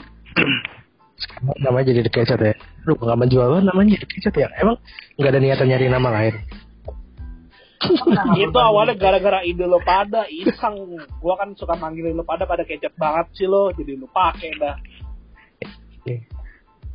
namanya 1.64 1.92
jadi 1.96 2.10
Kecot 2.12 2.40
ya. 2.44 2.54
Lu 2.84 2.92
nggak 3.00 3.18
menjual 3.24 3.46
banget 3.48 3.64
namanya 3.72 3.96
Kecot 4.04 4.34
ya. 4.36 4.48
Emang 4.60 4.76
nggak 5.16 5.30
ada 5.32 5.40
niatan 5.40 5.66
nyari 5.72 5.86
nama 5.88 6.08
lain. 6.12 6.34
Itu 8.36 8.58
awalnya 8.60 8.94
gara-gara 8.96 9.40
ide 9.40 9.64
lo 9.64 9.80
pada 9.80 10.28
iseng. 10.28 11.00
Gua 11.20 11.34
kan 11.40 11.56
suka 11.56 11.80
manggilin 11.80 12.12
lo 12.12 12.28
pada 12.28 12.44
pada 12.44 12.64
kecap 12.68 12.92
banget 13.00 13.26
sih 13.36 13.48
lo. 13.48 13.72
Jadi 13.72 13.96
lu 13.96 14.08
pake 14.12 14.52
dah. 14.60 14.76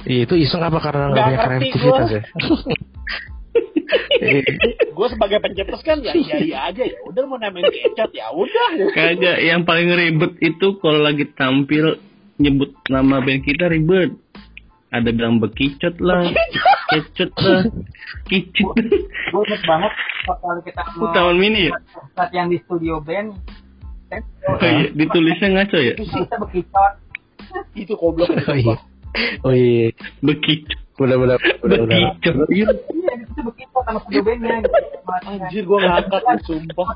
Iya 0.05 0.29
itu 0.29 0.35
iseng 0.37 0.61
apa 0.61 0.77
karena 0.77 1.09
nggak 1.09 1.25
punya 1.25 1.39
kreativitas 1.41 2.09
ya? 2.13 2.21
Gue 4.95 5.07
sebagai 5.11 5.39
pencetus 5.43 5.81
kan 5.85 5.99
ya 6.01 6.13
iya 6.15 6.37
iya 6.41 6.57
aja 6.71 6.83
ya 6.83 6.97
udah 7.05 7.23
mau 7.25 7.37
namain 7.41 7.65
kecap 7.65 8.13
ya 8.13 8.29
udah. 8.33 8.91
Kagak 8.93 9.37
yang 9.41 9.65
paling 9.65 9.89
ribet 9.93 10.37
itu 10.41 10.77
kalau 10.79 11.01
lagi 11.01 11.25
tampil 11.33 11.97
nyebut 12.37 12.75
nama 12.91 13.23
band 13.23 13.41
kita 13.41 13.65
ribet. 13.71 14.13
Ada 14.93 15.09
bilang 15.11 15.41
bekicot 15.41 15.97
lah 15.99 16.23
kecot 16.91 17.31
lah 17.41 17.63
kicit 18.29 18.65
Gue 19.31 19.41
inget 19.49 19.61
banget 19.65 19.93
waktu 20.29 20.61
kita 20.69 20.81
mau 20.97 21.09
taman 21.13 21.37
mini 21.37 21.69
ya 21.69 21.73
latihan 22.17 22.47
di 22.49 22.57
studio 22.65 23.01
band. 23.01 23.33
oh, 24.13 24.57
iya. 24.61 24.89
ditulisnya 24.93 25.47
ngaco 25.53 25.77
ya 25.81 25.93
Kita 25.97 26.35
bekicot. 26.39 26.93
itu 27.73 27.93
goblok 27.97 28.29
Oh 28.29 28.55
iya. 28.55 28.75
Oh 29.43 29.53
iya. 29.53 29.89
bekicot 30.21 30.77
Udah 30.95 31.19
udah 31.19 31.35
udah 31.59 31.77
udah. 31.83 31.97
Iya, 32.47 32.71
itu 33.19 33.39
bekicot 33.43 33.83
sama 33.83 33.99
studio 34.07 34.21
bandnya. 34.23 34.63
Gitu. 34.63 34.79
anjir 35.27 35.63
gue 35.67 35.77
ngangkat 35.79 36.21
nih, 36.23 36.39
sumpah 36.47 36.89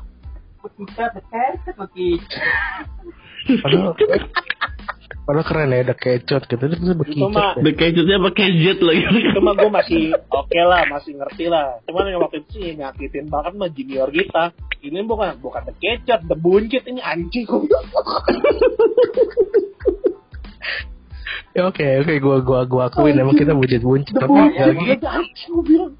Bekicot, 0.60 1.10
bekicot, 1.16 1.74
bekicot. 1.76 2.32
Padahal, 5.20 5.46
keren 5.46 5.70
ya, 5.70 5.78
ada 5.84 5.94
kecot 5.94 6.42
gitu. 6.48 6.62
Itu 6.64 6.76
tuh 6.80 6.90
itu 6.90 6.96
bekicot. 6.98 7.30
mah 7.30 7.54
ya. 7.54 7.62
bekicotnya 7.62 8.18
pakai 8.18 8.46
jet 8.58 8.78
lagi 8.82 9.02
itu 9.06 9.40
mah 9.40 9.54
gue 9.54 9.70
masih 9.70 10.02
oke 10.32 10.58
lah 10.58 10.82
masih 10.90 11.12
ngerti 11.16 11.44
lah 11.46 11.78
cuman 11.86 12.10
yang 12.10 12.20
waktu 12.24 12.42
itu 12.42 12.50
sih 12.58 12.74
nyakitin 12.74 13.26
banget 13.30 13.52
mah 13.54 13.70
junior 13.70 14.08
kita 14.10 14.44
ini 14.82 14.98
bukan 15.06 15.38
bukan 15.38 15.62
the 15.68 15.74
kecap 15.78 16.20
the 16.26 16.36
buncit 16.36 16.82
ini 16.86 17.00
anjing 17.00 17.46
Ya, 21.50 21.66
Oke 21.66 21.82
oke 21.82 22.14
gua 22.22 22.38
gua 22.46 22.60
gua 22.62 22.86
akuin 22.86 23.18
emang 23.18 23.34
kita 23.34 23.50
buncit 23.58 23.82
buncit 23.82 24.14
the 24.14 24.22
tapi 24.22 24.38
gue 25.34 25.62
bilang 25.66 25.92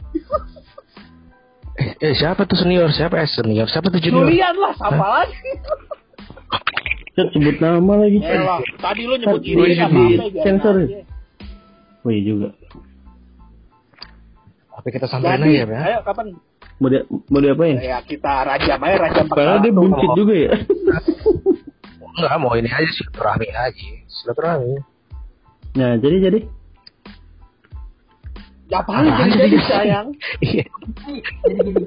Eh, 1.81 1.97
eh, 1.97 2.13
siapa 2.13 2.45
tuh 2.45 2.61
senior? 2.61 2.93
Siapa 2.93 3.17
eh, 3.19 3.25
senior? 3.25 3.65
Siapa 3.65 3.89
tuh 3.89 4.05
junior? 4.05 4.29
Julian 4.29 4.53
lah 4.53 4.77
siapa 4.77 5.01
lagi 5.01 5.33
Cet, 7.21 7.29
sebut 7.33 7.57
nama 7.59 7.93
lagi 7.99 8.19
ya 8.19 8.41
lah 8.41 8.61
tadi 8.77 9.03
lu 9.05 9.15
nyebut 9.15 9.37
Oh, 9.37 9.45
ini 9.45 9.63
iya, 9.71 9.85
apa 9.85 9.93
di 9.93 10.05
apa 10.11 10.25
biarin 10.27 10.43
sensor. 10.43 10.75
aja. 10.79 11.01
oh 12.01 12.11
iya 12.11 12.23
juga 12.25 12.49
Tapi 14.73 14.89
kita 14.89 15.07
samperin 15.07 15.39
jadi 15.39 15.53
aja 15.61 15.67
ya. 15.67 15.81
ayo 15.87 15.99
kapan 16.03 16.27
mau 16.77 16.89
dia 16.89 17.01
mau 17.29 17.39
diapain 17.39 17.77
ya 17.77 18.01
kita 18.01 18.33
rajam 18.43 18.81
aja 18.81 18.97
rajam 18.99 19.25
padahal 19.29 19.59
dia 19.61 19.69
buncit 19.71 20.11
juga 20.15 20.35
ya 20.35 20.53
Enggak 22.11 22.37
mau 22.39 22.53
ini 22.53 22.67
aja 22.67 22.91
silaturahmi 22.91 23.49
aja. 23.49 23.89
Silaturahmi. 24.11 24.77
nah 25.73 25.95
jadi 25.97 26.17
jadi 26.23 26.39
ya 28.67 28.81
paling 28.83 29.13
jadi 29.15 29.33
jadi 29.39 29.59
sayang 29.63 30.07
Iya. 30.43 30.65
Jadi 31.43 31.59
gini. 31.63 31.83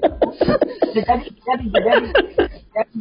Jadi, 0.93 1.25
jadi, 1.37 1.65
jadi, 1.67 2.07
jadi. 2.69 2.97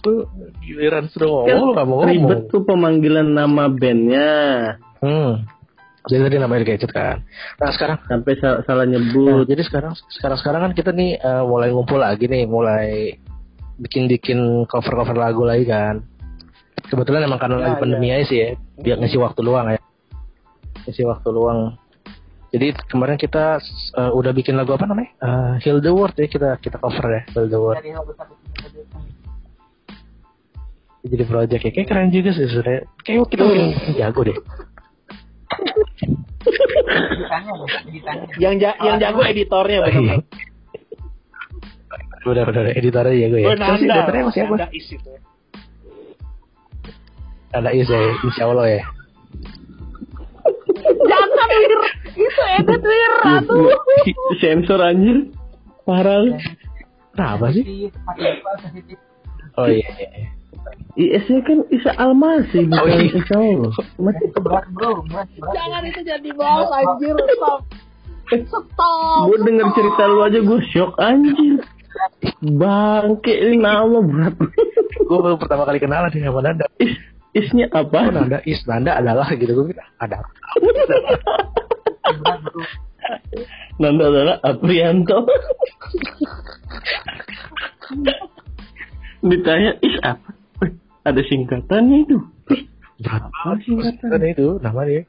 Tuh 0.00 0.24
giliran 0.64 1.06
suruh 1.08 1.44
ngomong 1.44 1.60
lu 1.60 1.66
nggak 1.76 1.86
mau 1.86 2.00
ribet 2.02 2.20
ngomong. 2.20 2.48
tuh 2.48 2.60
pemanggilan 2.64 3.28
nama 3.28 3.68
bandnya 3.68 4.30
Hmm. 5.00 5.44
Jadi 6.00 6.20
tadi 6.24 6.36
namanya 6.36 6.64
kecot 6.64 6.92
kan. 6.92 7.20
Nah 7.56 7.68
sekarang 7.70 8.00
sampai 8.04 8.32
sa- 8.36 8.64
salah 8.64 8.84
Nah, 8.84 8.96
nyebut 8.96 9.44
jadi 9.44 9.60
sekarang 9.60 9.92
sekarang 10.08 10.38
sekarang 10.40 10.60
kan 10.64 10.72
kita 10.72 10.90
nih 10.90 11.16
eh, 11.16 11.44
mulai 11.44 11.68
ngumpul 11.68 12.00
lagi 12.00 12.24
nih, 12.24 12.44
mulai 12.44 13.16
bikin 13.76 14.08
bikin 14.08 14.38
cover 14.64 14.96
cover 14.96 15.16
lagu 15.16 15.44
lagi 15.44 15.64
kan. 15.64 16.00
Kebetulan 16.84 17.24
emang 17.24 17.36
karena 17.36 17.56
Ya, 17.56 17.62
lagi 17.62 17.76
pandemi 17.78 18.08
aja 18.10 18.24
sih 18.24 18.38
ya, 18.40 18.48
biar 18.76 18.96
ngisi 18.96 19.16
waktu 19.16 19.40
luang 19.40 19.66
ya. 19.70 19.80
Ngisi 20.84 21.04
waktu 21.04 21.28
luang. 21.28 21.76
Jadi 22.50 22.66
kemarin 22.88 23.14
kita 23.14 23.60
eh, 23.94 24.10
udah 24.10 24.32
bikin 24.32 24.56
lagu 24.56 24.72
apa 24.72 24.84
namanya? 24.84 25.12
Eh, 25.20 25.52
Heal 25.62 25.80
the 25.80 25.92
World 25.92 26.16
ya 26.16 26.26
kita 26.26 26.56
kita 26.58 26.76
cover 26.76 27.04
ya 27.08 27.22
Heal 27.30 27.46
the 27.46 27.56
World. 27.56 27.80
Jadi 31.00 31.24
project 31.24 31.62
ya, 31.64 31.70
kayak 31.72 31.88
keren 31.88 32.08
juga 32.12 32.30
sih 32.36 32.44
sebenarnya. 32.44 32.84
Kayak 33.08 33.24
kita 33.32 33.42
makin 33.48 33.94
jago 33.96 34.20
deh. 34.20 34.36
Editannya, 36.40 37.52
loh, 37.56 37.68
editannya. 37.88 38.26
yang 38.36 38.54
ja 38.60 38.70
yang 38.84 38.96
jago 39.00 39.20
editornya 39.24 39.78
Oh, 39.80 39.84
bener 39.88 40.02
iya. 40.04 40.16
Udah 42.20 42.42
udah 42.44 42.62
udah 42.68 42.74
editornya 42.76 43.16
jago 43.16 43.36
ya. 43.40 43.46
Gue 43.48 43.56
Terus 43.56 43.80
editornya 43.80 44.22
masih 44.28 44.42
apa? 44.44 44.56
is 44.76 44.88
itu 44.92 45.10
Ada 47.50 47.70
is 47.74 47.88
ya, 47.88 48.00
insya 48.22 48.44
Allah 48.46 48.66
ya. 48.68 48.82
jangan 51.00 51.48
wir 51.50 51.82
itu 52.14 52.42
edit 52.60 52.82
wir 52.84 53.12
aduh 53.24 53.72
sensor 54.38 54.80
anjir 54.84 55.32
parah. 55.88 56.28
Kenapa 57.16 57.50
sih? 57.56 57.90
Oh 59.58 59.66
iya. 59.66 59.82
iya, 59.98 60.08
iya. 60.14 60.39
IS-nya 60.94 61.40
kan 61.42 61.58
Isa 61.70 61.90
Almasi 61.94 62.66
bukan 62.66 62.82
Oh, 62.82 62.86
iya. 62.86 63.08
Insya 63.08 63.36
Allah 63.38 63.72
Masih 63.96 64.26
Itu 64.26 64.38
berat 64.42 64.66
bro, 64.70 65.00
berat, 65.06 65.28
berat. 65.38 65.54
jangan 65.54 65.82
itu 65.86 66.00
jadi 66.02 66.30
bahas 66.34 66.68
anjir 66.70 67.14
stop 67.38 67.60
stop 68.28 69.26
gue 69.26 69.38
denger 69.42 69.66
cerita 69.72 70.02
lu 70.06 70.20
aja 70.22 70.38
gue 70.38 70.60
shock 70.70 70.92
anjir 70.98 71.62
bangke 72.42 73.32
ini 73.32 73.56
nama 73.58 73.98
berat 73.98 74.34
gue 75.00 75.18
baru 75.18 75.34
pertama 75.34 75.62
kali 75.64 75.78
kenalan 75.78 76.10
nih 76.10 76.22
sama 76.22 76.40
Nanda. 76.40 76.66
is 76.78 76.94
isnya 77.30 77.66
Oh, 77.70 77.82
apa 77.82 78.10
Nanda 78.10 78.38
is 78.44 78.58
Nanda 78.64 78.94
adalah 78.94 79.30
gitu 79.32 79.50
gue 79.52 79.66
bilang 79.70 79.90
ada. 79.98 80.22
Nanda 83.78 84.04
adalah 84.06 84.36
Aprianto 84.42 85.24
ditanya 89.20 89.76
is 89.80 89.96
apa 90.00 90.30
ada 91.04 91.20
singkatannya 91.24 92.04
itu 92.04 92.18
Berat 93.00 93.24
apa 93.32 93.56
banget 93.56 93.60
singkatan 93.64 94.22
itu 94.28 94.48
nama 94.60 94.80
dia. 94.84 95.02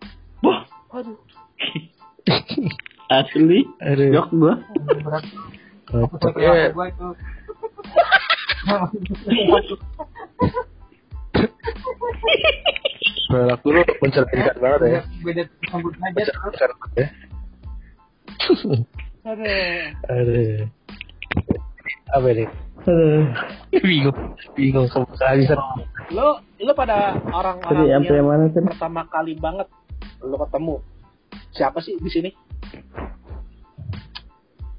wah 0.43 0.63
aduh 0.95 1.17
asli 3.11 3.67
Aduh. 3.83 4.09
shock 4.15 4.29
gua 4.31 4.53
Berat. 4.87 5.25
Aku 5.91 6.15
ya, 6.39 6.71
gue 6.71 6.85
itu. 6.87 7.07
perilaku 13.27 13.67
lu 13.75 13.81
mencerminkan 13.99 14.55
banget 14.59 14.81
ya. 14.87 15.01
Beda 15.23 15.43
sambut 15.67 15.91
aja 15.99 16.11
terus. 16.15 16.35
Mencerminkan 16.39 16.71
banget 16.79 16.91
ya. 16.95 17.07
aduh 19.27 19.83
Aduh. 20.15 20.63
Apa 22.07 22.27
ini? 22.29 22.45
Bingung, 23.81 24.17
bingung 24.51 24.87
kehabisan. 24.89 25.57
lo 26.09 26.41
lo 26.57 26.71
pada 26.73 27.13
orang-orang 27.23 27.87
sampai 28.01 28.09
yang 28.11 28.25
mana 28.25 28.49
tadi 28.49 28.65
pertama 28.65 29.01
kali 29.05 29.33
banget 29.35 29.67
lo 30.19 30.35
ketemu 30.35 30.75
siapa 31.51 31.77
sih 31.79 31.95
di 31.95 32.09
sini? 32.09 32.29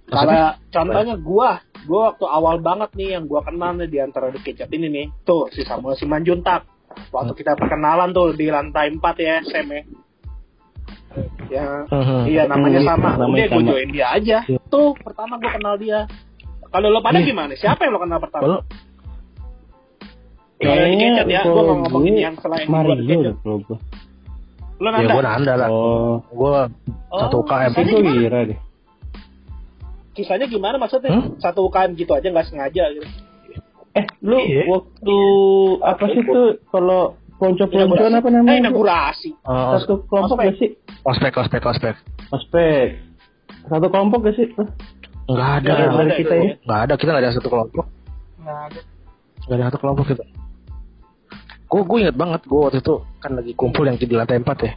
Kalau 0.05 0.35
contohnya 0.69 1.15
gua 1.17 1.51
gua 1.83 2.13
waktu 2.13 2.27
awal 2.27 2.57
banget 2.61 2.91
nih 2.93 3.17
yang 3.17 3.25
gua 3.25 3.41
kenal 3.41 3.73
nih 3.73 3.89
di 3.89 3.99
antara 3.99 4.29
The 4.29 4.41
Kecap 4.41 4.69
ini 4.71 4.89
nih. 4.89 5.07
Tuh 5.23 5.49
si 5.49 5.63
Samuel 5.63 5.97
Simanjuntak. 5.97 6.69
Waktu 7.09 7.33
kita 7.35 7.57
perkenalan 7.57 8.13
tuh 8.13 8.37
di 8.37 8.53
lantai 8.53 8.93
4 8.93 9.01
ya 9.17 9.41
Sam 9.43 9.69
ya. 9.71 9.83
Ya 11.49 11.65
Mhm. 11.87 12.21
iya 12.27 12.43
namanya 12.45 12.81
Hmm, 12.81 12.89
sama. 12.91 13.09
Namanya 13.17 13.33
udah 13.39 13.49
gue 13.49 13.57
sama. 13.59 13.71
join 13.71 13.89
dia 13.91 14.07
aja. 14.11 14.39
Tuh 14.67 14.93
pertama 14.99 15.37
gua 15.37 15.51
kenal 15.51 15.75
dia 15.77 16.05
Kalau 16.73 16.89
lo 16.89 17.01
pada 17.01 17.21
Nih. 17.21 17.29
gimana? 17.29 17.53
Siapa 17.53 17.85
yang 17.85 17.93
lo 17.93 18.01
kenal 18.01 18.19
pertama? 18.19 18.43
Kalau 18.43 18.61
Kalau 20.57 20.79
yang 20.79 20.95
dikecet 20.95 21.27
ya, 21.27 21.41
gua 21.43 21.51
kalau 21.51 21.63
nggak 21.63 21.79
ngomongin 21.85 22.13
gue 22.13 22.23
yang 22.23 22.35
selain 22.39 22.67
Mario 22.67 23.31
kalau 23.37 23.59
gue. 23.61 23.79
Lo 24.79 24.89
ya 24.89 24.93
nanda? 24.95 25.13
gue 25.13 25.25
nanda 25.25 25.53
lah. 25.57 25.69
Oh, 25.69 26.15
Gue 26.25 26.55
satu 27.13 27.37
Oh, 27.37 27.43
UKM. 27.43 27.71
Tadi 27.73 27.83
itu? 27.85 27.99
Wira 28.01 28.41
deh. 28.47 28.59
Kisahnya 30.13 30.47
gimana 30.47 30.77
maksudnya? 30.77 31.11
Hmm? 31.11 31.35
Satu 31.39 31.67
UKM 31.67 31.93
gitu 31.95 32.13
aja 32.13 32.25
nggak 32.25 32.47
sengaja 32.47 32.85
gitu. 32.91 33.09
Eh, 33.93 34.07
lu 34.23 34.39
Iya. 34.39 34.65
waktu 34.67 35.17
apa 35.85 36.05
sih 36.09 36.23
tuh 36.23 36.57
kalau 36.69 37.19
ponco-poncoan 37.37 38.15
apa 38.15 38.25
Eh, 38.25 38.33
namanya? 38.33 38.59
inaugurasi. 38.63 39.35
Oh, 39.43 39.77
Satu 39.77 40.07
kelompok 40.07 40.37
Ospek. 40.37 40.47
gak 40.47 40.57
sih? 40.57 40.71
ospek, 41.03 41.33
ospek, 41.37 41.63
ospek. 41.67 41.95
Ospek. 42.31 42.87
Satu 43.67 43.87
kelompok 43.89 44.25
gak 44.25 44.35
sih? 44.35 44.47
Enggak 45.29 45.51
ada. 45.63 45.71
Nggak 45.71 45.79
dari 45.79 46.09
ada 46.11 46.15
kita 46.19 46.35
ya. 46.35 46.45
Enggak 46.59 46.81
ada, 46.81 46.93
kita 46.99 47.09
enggak 47.11 47.23
ada 47.23 47.37
satu 47.37 47.49
kelompok. 47.51 47.87
Nggak 48.43 48.59
ada. 48.67 48.81
Enggak 49.43 49.57
ada 49.57 49.65
satu 49.71 49.79
kelompok 49.79 50.05
kita. 50.11 50.25
Gue 51.73 51.83
gue 51.89 51.99
inget 52.05 52.17
banget 52.21 52.41
gue 52.45 52.61
waktu 52.61 52.79
itu 52.85 52.95
kan 53.17 53.33
lagi 53.33 53.53
kumpul 53.57 53.89
yang 53.89 53.97
di 53.97 54.05
lantai 54.13 54.37
4 54.37 54.45
ya. 54.45 54.73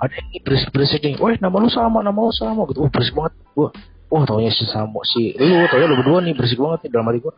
Ada 0.00 0.14
yang 0.16 0.28
berisik 0.42 0.70
berisik 0.72 1.00
nih. 1.04 1.20
Woi 1.20 1.36
nama 1.38 1.56
lu 1.60 1.68
sama, 1.68 2.00
nama 2.00 2.16
lu 2.16 2.32
sama 2.32 2.64
gitu. 2.72 2.86
Oh 2.86 2.90
berisik 2.90 3.12
banget. 3.12 3.36
Gue 3.52 3.68
Wah 4.12 4.28
taunya 4.28 4.52
si 4.52 4.68
Samo 4.68 5.00
si 5.08 5.32
lu 5.36 5.64
taunya 5.72 5.88
lu 5.88 5.96
berdua 5.96 6.20
nih 6.20 6.36
berisik 6.36 6.60
banget 6.60 6.88
nih 6.88 6.90
dalam 6.92 7.08
hati 7.08 7.20
gue. 7.20 7.34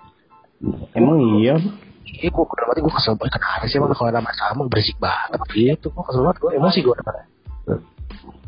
Emang 0.94 1.18
iya. 1.42 1.58
Iya 2.06 2.28
gue 2.30 2.44
dalam 2.54 2.70
hati 2.70 2.80
gue 2.86 2.94
kesel 2.94 3.14
banget 3.18 3.34
kenapa 3.40 3.64
sih 3.66 3.76
emang 3.82 3.90
kalau 3.94 4.10
nama 4.14 4.30
Samo 4.30 4.62
berisik 4.70 4.96
banget 5.02 5.42
gitu. 5.50 5.90
Gue 5.90 6.04
kesel 6.06 6.22
banget 6.22 6.38
gue 6.38 6.50
emosi 6.54 6.78
gue. 6.86 6.96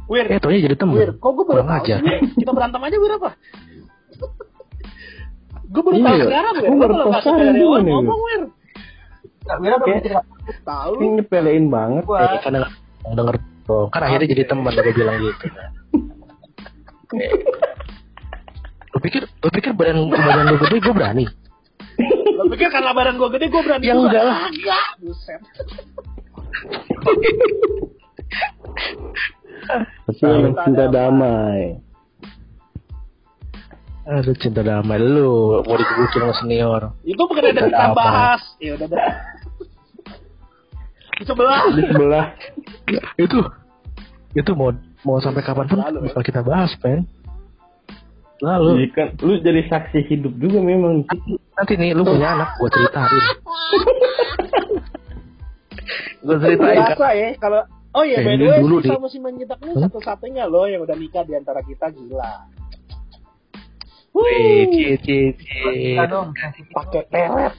Wir, 0.06 0.30
Eh 0.30 0.38
taunya 0.38 0.62
jadi 0.62 0.78
temen. 0.78 0.94
Wir, 0.94 1.10
kok 1.18 1.34
gue 1.34 1.42
baru 1.42 1.66
Kurang 1.66 1.82
sih, 1.82 1.98
Wir? 1.98 2.22
Kita 2.38 2.50
berantem 2.54 2.78
aja 2.78 2.96
Wir 3.02 3.12
apa? 3.18 3.30
Gue 5.66 5.82
baru 5.82 5.96
tahu 5.96 6.06
Iya, 6.08 6.24
sekarang 6.24 6.54
gua 6.54 6.66
Lo 6.66 6.76
baru 6.78 6.94
tahu 6.94 7.10
sekarang 7.18 7.54
ngomong 7.58 8.20
Wir. 8.22 8.42
Nggak, 9.46 9.56
Wira 9.60 9.76
belum 9.76 9.86
Kayak- 9.88 10.04
cerita. 10.04 10.22
Tahu. 10.62 10.92
Ini 10.96 11.06
nyepelein 11.16 11.66
banget. 11.66 12.02
Gua 12.04 12.18
Eh, 12.18 12.38
kan 12.40 12.50
denger, 12.52 12.70
denger 13.08 13.34
dong. 13.64 13.88
Kan 13.90 14.02
akhirnya 14.02 14.26
jadi 14.28 14.42
teman 14.44 14.72
gue 14.72 14.92
bilang 14.92 15.16
gitu. 15.18 15.46
Lu 18.88 18.98
pikir, 19.00 19.22
lu 19.22 19.48
pikir 19.50 19.70
badan 19.72 19.96
badan 20.08 20.46
lu 20.48 20.58
gede 20.58 20.76
gue 20.80 20.94
berani? 20.94 21.24
Lo 22.32 22.44
pikir 22.48 22.68
karena 22.68 22.90
badan 22.90 23.14
gue 23.16 23.28
gede 23.28 23.46
gue 23.46 23.62
berani 23.62 23.84
Ya 23.84 23.92
juga? 23.92 24.06
enggak 24.06 24.24
lah. 24.24 24.38
Enggak. 24.48 24.86
Buset. 24.98 25.40
Tapi 30.06 30.22
yang 30.22 30.54
cinta 30.58 30.84
damai. 30.88 31.82
Aduh 34.06 34.36
cinta 34.36 34.62
damai 34.62 34.98
lu 34.98 35.60
mau 35.60 35.74
digebukin 35.74 36.20
sama 36.22 36.34
senior. 36.36 36.82
Itu 37.02 37.18
bukan 37.20 37.42
ada 37.44 37.60
kita 37.60 37.84
Apa? 37.84 37.94
bahas. 37.96 38.42
Ya 38.56 38.74
udah 38.74 38.86
deh. 38.86 39.02
Di 41.16 41.24
sebelah. 41.24 41.60
Di 41.72 41.82
sebelah. 41.84 42.26
itu 43.16 43.38
itu 44.32 44.50
mau 44.52 44.70
mau 45.02 45.18
sampai 45.18 45.40
kapan 45.40 45.66
pun 45.66 45.78
Lalu, 45.80 45.98
ya. 46.00 46.06
bakal 46.12 46.22
kita 46.24 46.40
bahas, 46.40 46.70
pen. 46.78 47.02
Lalu 48.38 48.68
Jadi 48.68 48.88
kan 48.92 49.08
lu 49.18 49.32
jadi 49.40 49.64
saksi 49.64 49.98
hidup 50.06 50.34
juga 50.36 50.60
memang. 50.60 51.02
nanti 51.52 51.72
nih 51.74 51.90
lu 51.90 52.04
punya 52.04 52.36
anak, 52.36 52.52
gue 52.54 52.68
ceritain. 52.68 53.10
gue 56.20 56.36
ceritain 56.36 56.76
kan. 56.76 56.88
Biasa 56.92 57.06
ya 57.12 57.28
kalau 57.38 57.62
Oh 57.96 58.04
iya, 58.04 58.20
Eh, 58.20 58.28
by 58.28 58.36
the 58.36 58.44
way, 58.60 58.60
sama 58.84 59.08
si 59.08 59.16
Menyetak 59.16 59.56
ini 59.64 59.72
Hmm? 59.72 59.88
satu-satunya 59.88 60.44
loh 60.44 60.68
yang 60.68 60.84
udah 60.84 60.92
nikah 60.92 61.24
di 61.24 61.32
antara 61.32 61.64
kita 61.64 61.88
gila. 61.88 62.44
Wih, 64.16 64.64
cie 64.72 64.96
cie 65.04 65.36
cie. 65.36 66.00
Pakai 66.72 67.02
peret. 67.12 67.52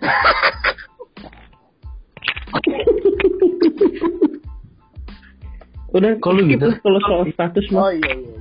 Udah 5.87 6.11
Kalau 6.19 6.41
gitu. 6.43 6.67
kalau 6.83 6.99
soal 7.07 7.23
status 7.31 7.65
Oh 7.71 7.79
mah. 7.79 7.91
iya 7.95 8.11
iya. 8.11 8.35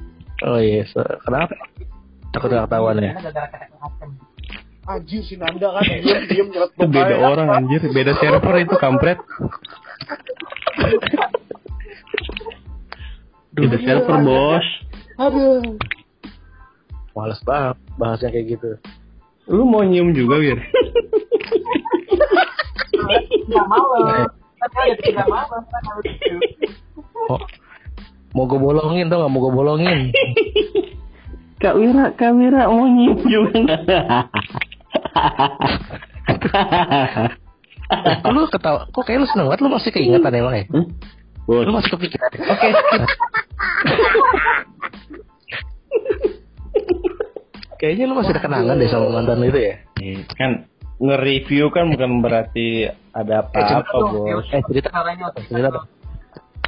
Oh 0.44 0.58
iya, 0.60 0.82
so- 0.84 1.18
kenapa? 1.24 1.54
Takut 2.34 2.52
gak 2.52 2.68
ketahuan 2.68 3.00
ya? 3.00 3.12
Anjir 4.86 5.20
si 5.24 5.34
Nanda 5.34 5.72
kan 5.72 5.82
diem 5.82 6.20
diem 6.30 6.46
Itu 6.52 6.86
beda 6.86 7.14
orang 7.18 7.48
anjir, 7.50 7.82
beda 7.90 8.12
server 8.20 8.54
itu 8.60 8.76
kampret. 8.78 9.18
Beda 13.50 13.76
server 13.82 14.16
bos. 14.22 14.66
Aduh. 15.16 15.74
Males 17.16 17.40
banget 17.48 17.80
bahasnya 17.96 18.28
kayak 18.28 18.60
gitu. 18.60 18.76
Lu 19.48 19.64
mau 19.64 19.80
nyium 19.80 20.12
juga 20.12 20.36
wir? 20.36 20.60
Nggak 23.48 23.66
malam. 23.72 24.28
Kan 24.60 24.70
harus 24.76 25.00
itu. 25.00 25.16
Oh, 27.32 27.40
mau 28.36 28.44
gue 28.44 28.60
bolongin 28.60 29.08
tau 29.08 29.24
gak 29.24 29.32
mau 29.32 29.40
gue 29.48 29.52
bolongin 29.56 30.12
Kak 31.56 31.72
Wira, 31.80 32.12
Kak 32.12 32.36
Wira 32.36 32.68
mau 32.68 32.84
nyium 32.84 33.16
juga. 33.24 33.56
kok 38.20 38.32
lu 38.34 38.44
ketawa 38.50 38.84
kok 38.92 39.04
kayak 39.08 39.24
lu 39.24 39.26
seneng 39.30 39.46
banget 39.48 39.62
lu 39.64 39.70
masih 39.72 39.88
keingetan 39.94 40.34
emang 40.36 40.60
ya 40.60 40.64
Hmm? 40.68 40.84
Lu 41.46 41.70
masih 41.72 41.94
kepikiran 41.96 42.30
ya? 42.34 42.42
Oke, 42.42 42.68
skip. 42.74 43.02
kayaknya 47.78 48.04
lu 48.10 48.14
masih 48.18 48.32
ada 48.34 48.42
kenangan 48.42 48.76
deh 48.76 48.88
sama 48.88 49.06
mantan 49.12 49.44
itu 49.44 49.60
ya? 49.60 49.74
Kan 50.36 50.50
nge-review 50.96 51.68
kan 51.72 51.92
bukan 51.92 52.24
berarti 52.24 52.88
ada 53.12 53.44
apa-apa, 53.44 54.16
bos. 54.16 54.48
eh 54.52 54.62
cerita. 54.72 54.88
Caranya 54.92 55.28
cerita 55.36 55.68
dong. 55.68 55.86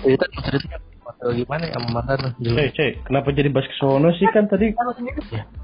cerita 0.05 0.25
cerita 0.45 0.77
Atau 1.09 1.33
gimana 1.33 1.65
ya 1.65 1.73
sama 1.81 1.89
mantan 1.99 2.17
lu? 2.21 2.31
Dulu 2.45 2.57
Cek, 2.61 2.69
cek, 2.77 2.93
kenapa 3.09 3.29
jadi 3.33 3.49
bahas 3.49 3.67
ke 3.67 3.75
sono 3.81 4.09
sih? 4.15 4.29
Kan 4.29 4.45
tadi 4.47 4.77
Kan 4.77 4.93
sendiri. 4.93 5.21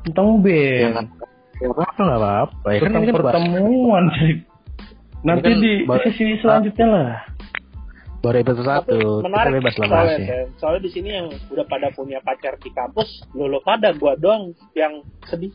tentang 0.09 0.41
band, 0.41 1.09
ya 1.61 1.69
apa 1.71 2.01
nggak 2.01 2.19
apa? 2.19 2.33
Apa 2.49 2.69
ya 2.73 2.79
kan 2.81 2.91
kan 2.97 3.05
pertemuan. 3.13 4.05
Cek. 4.17 4.37
Nanti 5.25 5.49
kan 5.53 5.57
di 5.61 5.73
sesi 6.05 6.25
selanjutnya 6.41 6.87
lah. 6.89 7.13
Baru 8.25 8.41
episode 8.41 8.65
satu 8.65 9.01
kita 9.21 9.29
menarik 9.29 9.53
bebas 9.61 9.75
lah 9.77 9.89
soalnya, 9.93 10.17
Sen. 10.17 10.47
soalnya 10.57 10.81
di 10.81 10.91
sini 10.97 11.09
yang 11.13 11.27
udah 11.53 11.67
pada 11.69 11.89
punya 11.93 12.19
pacar 12.25 12.57
di 12.57 12.73
kampus 12.73 13.09
lo 13.37 13.45
lo 13.53 13.61
pada 13.61 13.93
gua 13.93 14.17
doang 14.17 14.57
yang 14.73 15.05
sedih. 15.29 15.53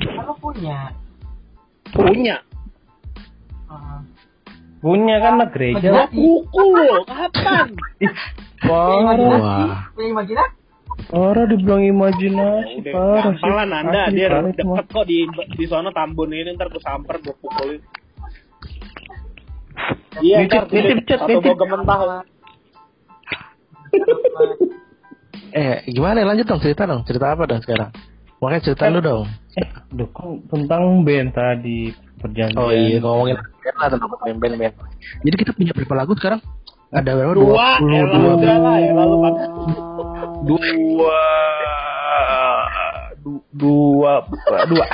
Lu 0.00 0.32
punya. 0.40 0.96
punya. 1.92 2.36
Ah. 3.68 4.00
Punya 4.80 5.16
kan 5.20 5.32
anak 5.40 5.50
gereja. 5.52 5.88
gua 5.92 6.06
pukul 6.08 7.04
kapan? 7.04 7.76
Parah, 8.64 9.16
wah 9.20 9.92
Punya 9.92 10.08
imajinasi. 10.16 10.54
parah 11.12 11.44
dibilang 11.44 11.84
imajinasi, 11.84 12.88
parah 12.88 13.36
gampang 13.36 13.52
lah 13.52 13.66
Nanda. 13.68 14.08
Dia 14.08 14.40
deket 14.40 14.86
kok 14.88 15.04
di 15.04 15.28
di 15.60 15.64
sono 15.68 15.92
Tambun 15.92 16.32
ini 16.32 16.56
ntar 16.56 16.72
gua 16.72 16.80
samper 16.80 17.20
gua 17.20 17.36
pukulin 17.36 17.84
iya 20.20 20.36
Nitip, 20.44 20.64
nitip, 20.72 21.18
atau 21.18 21.28
nitip. 21.28 21.44
gua 21.44 21.56
gementah 21.60 21.98
eh 25.52 25.76
gimana? 25.88 26.20
Lanjut 26.24 26.44
dong 26.44 26.60
cerita 26.60 26.84
dong. 26.84 27.00
Cerita 27.08 27.32
apa 27.32 27.48
dong 27.48 27.60
sekarang? 27.64 27.90
Makanya 28.40 28.62
cerita 28.62 28.92
lu 28.92 29.00
dong. 29.00 29.24
Eh, 29.56 29.64
Duh, 29.96 30.08
kok 30.12 30.28
tentang 30.52 31.00
band 31.00 31.32
tadi 31.32 31.88
perjanjian. 32.20 32.60
oh 32.60 32.68
iya 32.68 33.00
ngomongin 33.00 33.40
band 33.40 33.76
lah 33.80 33.88
tentang 33.88 34.08
band 34.12 34.36
band 34.36 34.54
band. 34.60 34.74
Jadi 35.24 35.36
kita 35.40 35.50
punya 35.56 35.72
berapa 35.72 35.94
lagu 35.96 36.12
sekarang? 36.12 36.40
Ada 36.92 37.10
berapa? 37.16 37.32
Dua. 37.32 37.80
Dua 37.80 38.54
lah 38.60 38.76
ya 38.80 38.92
lalu 38.92 39.16
pada 39.24 39.42
dua. 40.44 41.20
Du- 43.24 43.44
dua. 43.56 44.12
Dua 44.68 44.84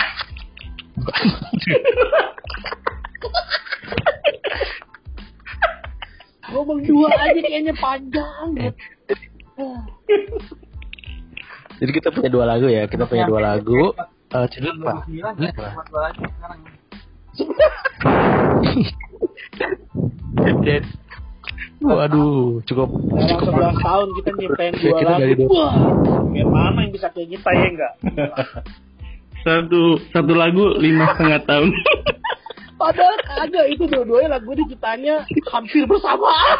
ngomong 6.48 6.80
dua 6.84 7.08
aja 7.10 7.40
kayaknya 7.40 7.74
panjang 7.74 8.48
jadi 11.78 11.90
kita 11.92 12.08
punya 12.10 12.28
dua 12.28 12.44
lagu 12.46 12.66
ya 12.66 12.84
kita 12.86 13.04
punya 13.04 13.24
dua 13.24 13.40
lagu 13.42 13.92
Eh 14.32 14.48
cerita 14.48 14.72
apa 14.72 15.04
29 15.04 15.12
ya, 15.12 15.28
cuma 15.52 15.84
dua 15.84 16.00
lagi 16.02 16.24
sekarang. 16.24 16.60
Dan 20.64 20.82
waduh 21.84 22.32
cukup 22.64 22.88
Orang 22.96 23.28
cukup 23.28 23.46
11 23.52 23.84
tahun 23.84 24.08
kita 24.16 24.30
nyiptain 24.32 24.72
Ya, 24.72 24.80
dua 24.80 24.96
kita 24.96 25.12
lagu. 25.12 25.34
dua- 25.36 25.52
Wah, 25.52 25.72
biar 26.32 26.48
mana 26.48 26.78
yang 26.80 26.92
bisa 26.96 27.12
kayak 27.12 27.28
kita 27.28 27.50
ya 27.52 27.66
enggak? 27.68 27.92
Satu 29.44 29.82
satu 30.08 30.32
lagu 30.32 30.64
lima 30.78 31.12
setengah 31.12 31.40
tahun. 31.44 31.68
Padahal 32.82 33.14
kagak 33.22 33.66
itu 33.70 33.84
dua-duanya 33.86 34.42
lagu 34.42 34.50
diciptanya 34.58 35.22
hampir 35.54 35.86
bersamaan. 35.86 36.58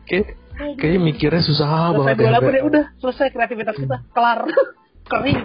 Oke. 0.00 0.18
Kayaknya 0.56 1.00
mikirnya 1.04 1.42
susah 1.44 1.92
selesai 1.92 2.00
banget 2.00 2.16
dua 2.16 2.32
lagu 2.32 2.48
ya. 2.48 2.54
deh 2.56 2.62
udah 2.64 2.84
selesai 2.96 3.28
kreativitas 3.28 3.76
kita 3.76 3.96
kelar 4.16 4.40
kering 5.12 5.40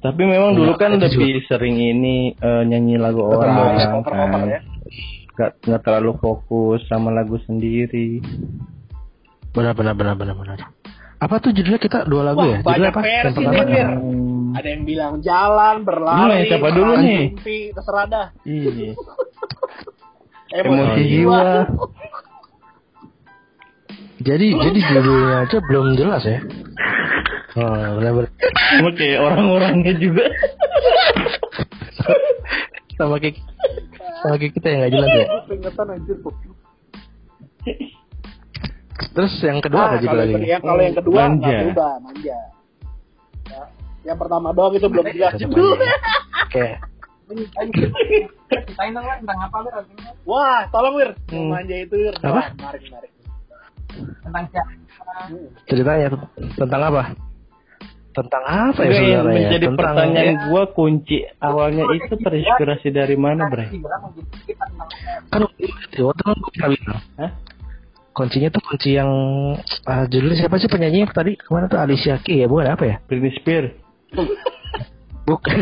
Tapi 0.00 0.22
memang 0.24 0.56
dulu 0.56 0.80
kan 0.80 0.96
Nah, 0.96 1.04
lebih 1.12 1.44
sering 1.44 1.76
ini 1.76 2.32
eh, 2.40 2.62
nyanyi 2.64 2.96
lagu 2.96 3.20
Cover, 3.20 3.44
orang 3.44 3.52
ya, 3.52 3.88
cover 3.92 4.12
cover 4.16 4.32
kan. 4.32 4.48
ya 4.48 4.60
Gak, 5.36 5.50
nggak 5.60 5.82
terlalu 5.84 6.12
fokus 6.20 6.80
sama 6.88 7.12
lagu 7.12 7.36
sendiri. 7.44 8.20
Benar 9.52 9.72
benar 9.76 9.92
benar 9.92 10.16
benar 10.16 10.36
benar. 10.36 10.79
Apa 11.20 11.36
tuh 11.36 11.52
judulnya 11.52 11.76
kita 11.76 12.08
dua 12.08 12.32
lagu 12.32 12.40
Wah, 12.40 12.48
ya? 12.48 12.58
banyak 12.64 12.64
Judulnya 12.64 12.90
apa? 12.90 13.00
versi 13.00 13.12
Yang 13.12 13.34
pertama? 13.36 13.52
nih, 13.52 13.68
Wir. 13.70 13.88
Hmm, 13.92 14.56
ada 14.56 14.68
yang 14.68 14.82
bilang 14.82 15.14
jalan 15.20 15.76
berlari 15.84 16.32
Ini 16.32 16.48
siapa 16.48 16.68
dulu 16.72 16.92
nih? 16.96 17.22
mimpi 17.30 17.58
terserah 17.70 18.06
dah 18.08 18.26
iya. 18.42 18.92
emosi, 20.58 21.02
jiwa 21.06 21.06
jiwa. 21.06 21.42
Jadi 24.20 24.46
jadi 24.64 24.78
judulnya 24.80 25.36
aja 25.44 25.56
belum 25.60 25.86
jelas 25.94 26.22
ya. 26.24 26.40
Oh, 27.50 27.98
benar 27.98 28.30
kayak 28.94 29.18
orang-orangnya 29.20 29.94
juga. 29.98 30.24
Sama 32.94 33.18
kayak 33.18 33.42
sama 34.22 34.34
kayak 34.36 34.52
kita 34.54 34.66
yang 34.70 34.78
nggak 34.82 34.92
jelas 34.94 35.10
ya. 35.10 35.26
Keringetan 35.44 35.86
anjir 35.90 36.16
kok. 36.22 36.34
Terus 39.10 39.34
yang 39.40 39.58
kedua 39.58 39.80
Ah, 39.80 39.86
apa 39.88 39.96
judul 39.96 40.08
kalau 40.08 40.20
lagi? 40.20 40.32
yang, 40.32 40.44
ya, 40.44 40.58
kalau 40.60 40.80
yang 40.80 40.94
kedua 40.94 41.14
nggak 41.16 41.30
Manja. 41.40 41.58
berubah 41.62 41.92
manja 42.00 42.38
ya. 43.46 43.62
yang 44.02 44.16
pertama 44.16 44.48
doang 44.50 44.72
itu 44.72 44.86
belum 44.86 45.04
jelas. 45.06 45.32
Oke. 46.44 46.66
Ceritain 48.50 48.90
dong 48.90 49.06
tentang 49.06 49.38
apa 49.40 49.56
lagunya? 49.62 50.10
wah 50.24 50.66
tolong 50.68 50.94
wir 50.96 51.10
yang 51.24 51.46
Hmm. 51.46 51.50
manja 51.52 51.76
itu 51.76 51.94
wir 51.96 52.14
Apa? 52.16 52.26
Wah, 52.26 52.46
menarik 52.50 52.82
menarik 52.84 53.10
Tentang 54.20 54.44
siapa? 54.46 54.72
Ceritanya 55.64 56.06
tentang 56.54 56.80
apa? 56.84 57.02
Tentang 58.10 58.42
apa 58.42 58.80
ya 58.80 58.88
Enggak, 58.88 58.90
yang 58.90 59.22
sebenarnya? 59.22 59.30
menjadi 59.40 59.64
Tentang 59.64 59.78
pertanyaan 59.78 60.34
gua 60.44 60.62
kunci 60.68 61.16
awalnya 61.38 61.84
itu 61.92 62.14
terinspirasi 62.16 62.88
dari 62.90 63.14
mana, 63.14 63.46
Bre? 63.46 63.70
Tentang 63.70 64.00
kan 65.30 65.40
waktu 65.40 66.02
kan 66.02 66.34
gue 66.34 66.52
bilang 66.52 67.02
Hah? 67.16 67.30
Kuncinya 68.20 68.52
tuh 68.52 68.60
kunci 68.60 68.92
yang 68.92 69.08
ah, 69.88 70.04
judulnya 70.04 70.36
siapa 70.36 70.60
sih 70.60 70.68
penyanyi 70.68 71.08
yang 71.08 71.10
tadi? 71.10 71.40
Ke 71.40 71.48
mana 71.48 71.66
tuh? 71.66 71.80
Alicia 71.80 72.20
Keys 72.20 72.44
ya 72.44 72.46
bukan 72.46 72.68
apa 72.68 72.84
ya? 72.84 72.96
Britney 73.08 73.32
Spears. 73.32 73.72
bukan. 75.24 75.56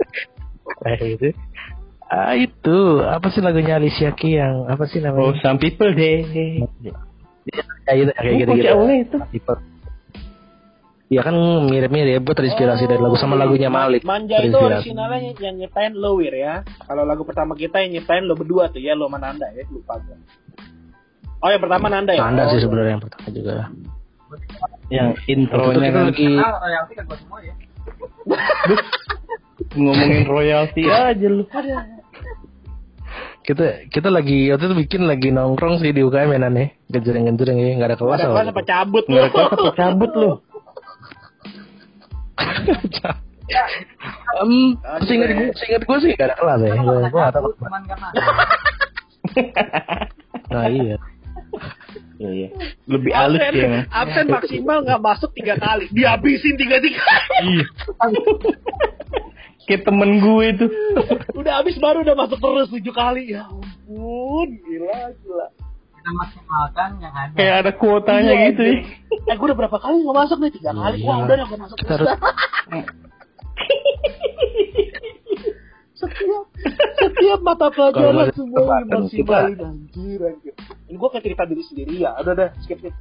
Kayak 0.84 1.00
gitu 1.20 1.28
ah 2.08 2.32
itu. 2.38 2.78
Apa 3.02 3.26
sih 3.28 3.42
lagunya 3.42 3.76
Alicia 3.76 4.16
Keys 4.16 4.40
yang 4.40 4.64
apa 4.64 4.88
sih 4.88 5.02
Oh, 5.02 5.12
namanya 5.12 5.36
some 5.44 5.60
people 5.60 5.92
deh. 5.92 6.24
ya, 7.84 7.92
itu, 7.92 8.10
kayak 8.16 8.32
Oh, 8.32 8.38
gitu 8.40 8.48
kunci 8.48 8.60
gitu 8.62 8.72
awalnya 8.72 8.96
itu. 9.04 9.18
Iya 11.04 11.20
kan 11.20 11.36
mirip-mirip. 11.68 12.24
Gue 12.24 12.32
terinspirasi 12.34 12.88
dari 12.88 12.96
lagu 12.96 13.14
sama 13.20 13.36
lagunya 13.36 13.68
Malik. 13.68 14.02
Manja 14.02 14.40
itu 14.40 14.50
Terinspirasi. 14.50 14.88
originalnya 14.88 15.18
yang 15.36 15.56
nyiptain 15.60 15.92
lo 15.92 16.16
wir 16.16 16.32
ya. 16.32 16.64
Kalau 16.64 17.04
lagu 17.04 17.22
pertama 17.22 17.52
kita 17.52 17.84
yang 17.84 18.00
nyiptain 18.00 18.24
lo 18.24 18.34
berdua 18.34 18.72
tuh 18.72 18.80
ya 18.80 18.96
lo 18.96 19.06
sama 19.06 19.20
Nanda 19.20 19.46
ya 19.52 19.62
lupa 19.68 20.00
gue 20.00 20.16
oh 21.44 21.50
yang 21.50 21.60
pertama 21.60 21.86
Nanda 21.86 22.12
ya 22.12 22.24
Anda 22.24 22.42
Oh, 22.42 22.48
sih 22.48 22.56
iya. 22.56 22.64
sebenarnya 22.64 22.90
yang 22.90 23.02
pertama 23.02 23.26
juga 23.28 23.54
Yang 24.88 25.08
intronya 25.26 25.88
kan 25.90 26.02
lagi 26.08 26.28
Ah, 26.34 26.56
royalti 26.58 26.92
gua 26.98 27.16
semua 27.16 27.38
ya. 27.40 27.54
ngomongin 29.76 30.24
royalti 30.24 30.82
aja 30.86 31.26
lu. 31.26 31.44
kita 33.42 33.64
kita 33.86 34.08
lagi 34.08 34.48
waktu 34.48 34.64
itu 34.64 34.76
bikin 34.78 35.02
lagi 35.04 35.28
nongkrong 35.28 35.76
sih 35.76 35.92
di 35.92 36.00
UKM 36.00 36.30
ya 36.30 36.40
Nan 36.40 36.56
ya 36.56 36.66
gejreng-gejreng 36.90 37.54
ya 37.54 37.76
nggak 37.76 37.90
ada 37.90 37.98
kelas 37.98 38.16
ada 38.16 38.24
apa 38.24 38.32
kelas 38.34 38.48
apa 38.48 38.62
cabut 38.64 39.04
Nggak 39.04 39.20
ada 39.20 39.30
kelas 39.30 39.48
apa 39.52 39.72
cabut 39.74 40.10
lu. 40.14 40.32
Em, 44.34 44.52
seingat 45.04 45.30
gue, 45.30 45.48
seingat 45.54 45.82
gue 45.84 45.98
sih 46.00 46.10
gak 46.16 46.32
ada 46.32 46.36
kelas 46.40 46.60
ya. 46.60 46.72
Gue 46.80 46.96
gak 47.12 47.32
tahu. 47.32 47.48
Nah 50.46 50.66
iya. 50.66 50.96
Iya, 52.16 52.30
iya. 52.30 52.48
Lebih 52.92 53.10
halus 53.10 53.40
absen, 53.40 53.54
ya. 53.66 53.80
Absen 53.88 54.26
maksimal 54.28 54.78
nggak 54.80 55.00
masuk 55.00 55.30
tiga 55.32 55.54
kali 55.56 55.86
dihabisin 55.88 56.54
tiga 56.54 56.78
tiga 56.78 57.02
Iya. 57.40 57.64
Kayak 59.64 59.82
temen 59.82 60.10
gue 60.18 60.44
itu. 60.46 60.66
udah 61.40 61.52
habis 61.56 61.76
baru 61.78 62.00
udah 62.00 62.14
masuk 62.14 62.36
terus 62.36 62.68
tujuh 62.70 62.92
kali 62.92 63.32
ya 63.32 63.46
ampun 63.46 64.48
gila 64.60 64.92
gila 65.16 65.46
kita 65.94 66.10
maksimalkan 66.12 66.90
yang 66.98 67.14
ada. 67.14 67.32
Kayak 67.32 67.54
ada 67.58 67.72
kuotanya 67.72 68.28
Iya, 68.30 68.44
gitu 68.46 68.62
ya. 68.62 68.72
anjir. 68.76 69.24
eh 69.24 69.34
gue 69.34 69.46
udah 69.46 69.58
berapa 69.58 69.78
kali 69.78 69.94
nggak 69.98 70.16
masuk 70.18 70.36
nih 70.38 70.52
tiga 70.52 70.68
Iya, 70.68 70.78
kali 70.78 70.96
iya. 70.96 71.06
wah 71.06 71.16
udah 71.18 71.34
nggak 71.40 71.60
masuk 71.60 71.76
Kita 71.76 71.88
terus 71.90 72.08
harus- 72.08 72.28
setiap 75.94 76.44
setiap 76.98 77.40
mata 77.40 77.70
pelajaran 77.70 78.28
semua 78.28 78.60
kesempatan 78.60 79.00
maksimalin 79.00 79.56
anjir 79.62 80.20
anjir 80.20 80.43
ini 80.94 81.02
gue 81.02 81.10
kayak 81.10 81.24
cerita 81.26 81.42
diri 81.42 81.62
sendiri 81.66 81.94
ya 82.06 82.14
udah 82.22 82.32
udah 82.38 82.48
skip 82.62 82.78
skip 82.78 82.94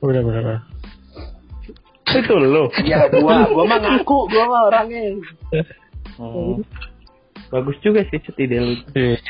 Udah 0.00 0.22
bener 0.24 0.42
bener. 0.46 0.62
Itu 2.08 2.34
lo. 2.40 2.72
ya 2.88 3.04
gua 3.12 3.52
gua 3.52 3.64
mah 3.68 3.78
ngaku 3.84 4.18
gua 4.32 4.44
mah 4.48 4.60
orangnya 4.72 5.20
Hmm. 6.18 6.66
Bagus 7.52 7.78
juga 7.78 8.02
sih 8.10 8.18
cet 8.18 8.34
ide 8.42 8.58
lu. 8.58 8.74
Iya. 8.90 9.22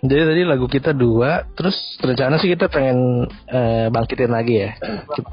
Jadi 0.00 0.22
tadi 0.24 0.42
lagu 0.48 0.64
kita 0.64 0.96
dua, 0.96 1.44
terus 1.52 1.76
rencana 2.00 2.40
sih 2.40 2.48
kita 2.48 2.72
pengen 2.72 3.28
eh, 3.44 3.92
bangkitin 3.92 4.32
lagi 4.32 4.64
ya. 4.64 4.70
Kita, 4.80 5.30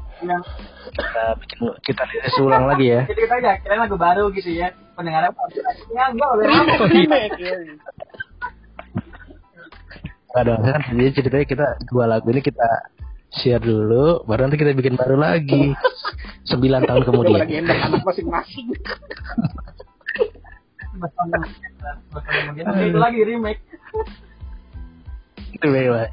kita 0.92 1.22
bikin 1.40 1.58
kita 1.80 2.02
rilis 2.04 2.36
ulang 2.44 2.68
lagi 2.68 2.92
ya. 2.92 3.08
jadi 3.08 3.20
kita 3.24 3.34
aja 3.40 3.52
kira 3.64 3.74
lagu 3.80 3.96
baru 3.96 4.28
gitu 4.36 4.52
ya. 4.52 4.68
Pendengarnya 4.92 5.32
ya 5.96 6.12
enggak 6.12 6.28
udah 6.28 6.46
remake 10.28 10.44
dong, 10.44 10.60
kan 10.60 10.80
jadi 10.92 11.10
ceritanya 11.16 11.46
kita 11.48 11.66
dua 11.88 12.04
lagu 12.04 12.28
ini 12.28 12.44
kita 12.44 12.68
share 13.32 13.60
dulu, 13.64 14.24
baru 14.28 14.48
nanti 14.48 14.60
kita 14.60 14.76
bikin 14.76 14.96
baru 14.96 15.16
lagi. 15.16 15.72
Sembilan 16.50 16.84
tahun 16.88 17.02
kemudian. 17.04 17.44
anak 17.44 18.02
masing-masing 18.04 18.72
itu 22.58 22.98
lagi 22.98 23.20
remake. 23.22 23.62
Itu 25.54 25.66
bebas. 25.70 26.10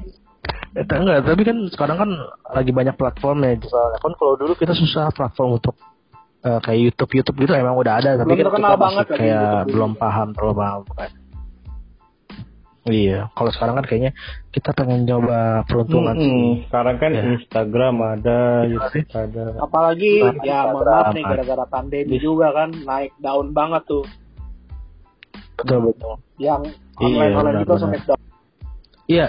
Eh, 0.76 0.84
tak- 0.84 1.00
enggak, 1.02 1.24
tapi 1.24 1.42
kan 1.42 1.56
sekarang 1.72 1.96
kan 1.98 2.10
lagi 2.52 2.70
banyak 2.70 2.94
platform 2.94 3.42
ya. 3.42 3.52
Soalnya 3.64 3.98
kan 3.98 4.12
kalau 4.14 4.34
dulu 4.36 4.52
kita 4.54 4.76
susah 4.76 5.08
platform 5.10 5.58
untuk 5.58 5.74
eh, 6.44 6.60
kayak 6.62 6.80
YouTube 6.92 7.10
YouTube 7.16 7.36
gitu 7.48 7.52
emang 7.56 7.74
udah 7.74 7.98
ada, 7.98 8.10
tapi 8.20 8.36
Belum 8.38 8.52
kan 8.52 8.60
kita 8.60 8.76
masih 8.76 9.06
kayak 9.08 9.50
belum 9.72 9.92
paham 9.96 10.28
terlalu 10.36 10.54
paham 10.54 10.80
kan. 10.94 11.10
Iya, 12.86 13.34
kalau 13.34 13.50
sekarang 13.50 13.74
kan 13.74 13.84
kayaknya 13.84 14.12
kita 14.48 14.70
pengen 14.70 15.02
coba 15.04 15.66
peruntungan 15.66 16.14
Hmm, 16.14 16.22
sih. 16.22 16.46
Sekarang 16.64 16.96
kan 16.96 17.10
Ya. 17.10 17.22
Instagram 17.34 17.94
ada, 17.98 18.38
YouTube 18.62 19.10
ada. 19.10 19.44
apalagi 19.58 20.12
Nah, 20.20 20.34
ya 20.40 20.58
mohon 20.68 20.86
maaf 20.86 21.10
nih 21.10 21.24
gara-gara 21.24 21.64
pandemi 21.66 22.14
Bis- 22.14 22.22
juga 22.22 22.54
kan 22.54 22.70
naik 22.72 23.10
daun 23.18 23.50
banget 23.50 23.82
tuh 23.84 24.06
Betul 25.56 25.90
betul. 25.90 26.14
yang 26.36 26.62
Iya, 26.96 27.02
online 27.02 27.32
online 27.34 27.58
juga 27.60 27.74
sampai 27.76 27.98
down 28.00 28.20
Iya, 29.06 29.26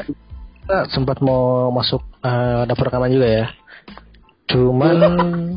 kita 0.60 0.78
sempat 0.90 1.18
mau 1.20 1.42
masuk 1.70 2.02
eh, 2.20 2.62
dapur 2.64 2.86
rekaman 2.86 3.10
juga 3.10 3.28
ya. 3.28 3.46
Cuman 4.48 4.96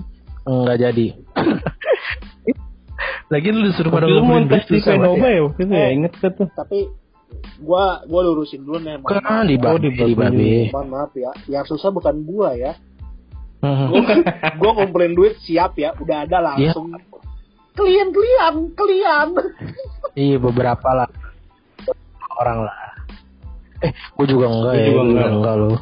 nggak 0.64 0.78
jadi. 0.78 1.06
Lagi 3.30 3.48
lu 3.48 3.62
disuruh 3.62 3.90
pada 3.90 4.04
Waktu 4.04 4.10
itu 4.10 4.18
mau 4.18 4.34
ngumpulin 4.34 4.50
tes 4.50 4.58
bis 4.58 4.66
di 4.66 4.74
susah 4.76 4.90
banget 4.90 5.06
Venova 5.06 5.22
ya. 5.22 5.30
ya 5.30 5.40
waktu 5.44 5.60
itu 5.60 5.70
ya, 5.70 5.78
Eh. 5.80 5.90
inget 5.92 6.12
kan 6.16 6.30
tuh. 6.32 6.48
tapi 6.50 6.78
gua 7.60 8.00
gua 8.04 8.20
lurusin 8.24 8.64
dulu 8.64 8.80
nih 8.80 8.96
Kan 9.04 9.44
di 9.44 9.56
Oh, 9.60 9.76
babi, 9.76 9.88
di 9.88 9.90
di 9.92 10.12
Babi. 10.12 10.14
babi. 10.16 10.50
mohon 10.72 10.88
maaf 10.88 11.12
ya. 11.14 11.30
Yang 11.46 11.76
susah 11.76 11.92
bukan 11.92 12.24
gua 12.24 12.56
ya. 12.56 12.72
Mhm. 13.60 13.86
gua, 13.92 14.02
gua 14.56 14.70
ngumpulin 14.74 15.12
duit 15.12 15.36
siap 15.44 15.76
ya. 15.76 15.92
Udah 15.96 16.24
ada 16.24 16.40
langsung. 16.40 16.90
Klien 17.70 18.08
klien. 18.10 18.54
Klien 18.74 19.28
Iya 20.12 20.36
beberapa 20.36 20.88
lah. 20.90 21.08
Orang 22.34 22.64
lah. 22.64 22.76
Eh, 23.80 23.92
gue 23.92 24.26
juga 24.26 24.48
enggak 24.48 24.72
Gua 24.72 24.80
ya, 24.80 24.86
juga 24.86 25.02
enggak. 25.02 25.28
enggak 25.30 25.54
loh. 25.56 25.78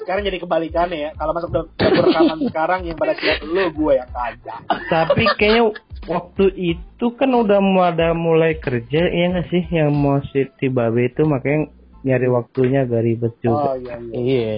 sekarang 0.00 0.22
jadi 0.24 0.38
kebalikannya 0.38 0.98
ya. 0.98 1.10
Kalau 1.14 1.32
masuk 1.32 1.50
ke 1.50 1.60
dapur 1.76 2.04
rekaman 2.08 2.38
sekarang 2.48 2.80
yang 2.82 2.96
pada 2.96 3.14
siap 3.14 3.38
lu 3.44 3.70
gua 3.70 4.02
yang 4.02 4.10
kagak. 4.10 4.60
Tapi 4.90 5.22
kayaknya 5.36 5.62
waktu 6.10 6.44
itu 6.58 7.06
kan 7.14 7.30
udah 7.30 7.62
mau 7.62 7.86
ada 7.86 8.10
mulai 8.10 8.58
kerja 8.58 9.06
ya 9.06 9.24
nggak 9.30 9.46
sih 9.46 9.62
yang 9.70 9.94
mau 9.94 10.18
si 10.34 10.42
Tibabe 10.58 11.06
itu 11.06 11.22
makanya 11.22 11.70
nyari 12.02 12.26
waktunya 12.26 12.82
agak 12.82 13.06
ribet 13.06 13.34
oh 13.46 13.46
juga. 13.46 13.78
iya 13.78 13.94
iya 14.02 14.18
Iya. 14.18 14.54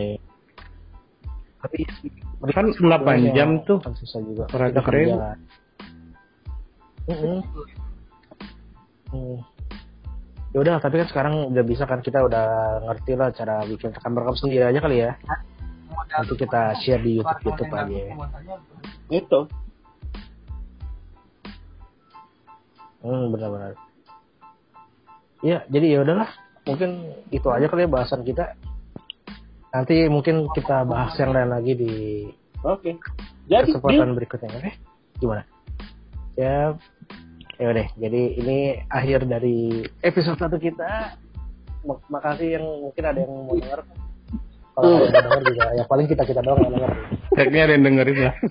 Tapi 1.62 1.78
Kan 2.42 2.74
8 2.74 3.38
jam 3.38 3.62
tuh. 3.62 3.78
kan 3.78 3.94
susah 3.94 4.18
juga. 4.18 4.44
Ribu. 4.50 5.14
kan. 5.14 5.38
Mhm. 7.06 7.38
Hmm. 9.12 9.38
ya 10.52 10.58
udah 10.60 10.76
tapi 10.80 11.00
kan 11.04 11.08
sekarang 11.12 11.34
udah 11.52 11.64
bisa 11.64 11.84
kan 11.84 12.00
kita 12.00 12.24
udah 12.24 12.80
ngerti 12.88 13.12
lah 13.12 13.28
cara 13.32 13.60
bikin 13.64 13.92
rekam 13.92 14.16
rekam 14.16 14.36
sendiri 14.36 14.64
aja 14.68 14.80
kali 14.80 15.04
ya 15.04 15.12
nanti 16.12 16.34
kita 16.36 16.76
share 16.80 17.00
di 17.00 17.20
YouTube 17.20 17.44
YouTube 17.44 17.72
aja 17.72 17.88
ya. 17.88 18.14
Itu. 19.08 19.40
Hmm 23.02 23.24
benar-benar. 23.34 23.72
Ya 25.42 25.66
jadi 25.66 25.98
ya 25.98 25.98
udahlah. 26.06 26.30
Mungkin 26.62 26.90
itu 27.34 27.48
aja 27.50 27.66
kali 27.66 27.84
ya 27.84 27.90
bahasan 27.90 28.22
kita. 28.22 28.54
Nanti 29.74 30.06
mungkin 30.06 30.46
kita 30.54 30.86
bahas 30.86 31.16
yang 31.18 31.34
lain 31.34 31.50
lagi 31.50 31.72
di 31.74 31.92
Oke. 32.62 32.94
Jadi 33.50 33.74
kesempatan 33.74 34.14
berikutnya 34.14 34.48
oke? 34.54 34.70
Gimana? 35.18 35.42
Ya 36.38 36.78
ya 37.58 37.66
udah 37.68 37.86
jadi 37.98 38.22
ini 38.38 38.58
akhir 38.86 39.26
dari 39.26 39.82
episode 40.06 40.38
satu 40.38 40.62
kita. 40.62 41.18
Mak- 41.82 42.06
makasih 42.06 42.62
yang 42.62 42.66
mungkin 42.86 43.02
ada 43.02 43.18
yang 43.18 43.32
mau 43.34 43.58
denger. 43.58 43.82
Kalau 44.72 44.88
ada 45.02 45.10
yang 45.10 45.26
denger 45.26 45.40
juga 45.50 45.64
ya 45.74 45.84
paling 45.90 46.06
kita 46.06 46.22
kita 46.22 46.40
doang 46.46 46.62
yang 46.62 46.72
denger. 46.78 46.92
Kayaknya 47.34 47.60
ada 47.66 47.72
yang 47.74 47.84
dengerin 47.84 48.18
lah. 48.22 48.34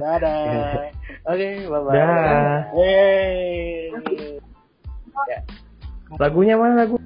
dadah. 0.00 0.90
oke 1.30 1.48
bye 1.68 1.80
bye 1.84 1.94
Dah. 1.94 2.58
Yeay. 2.72 4.40
Lagunya 6.18 6.54
mana 6.56 6.86
lagu? 6.86 6.96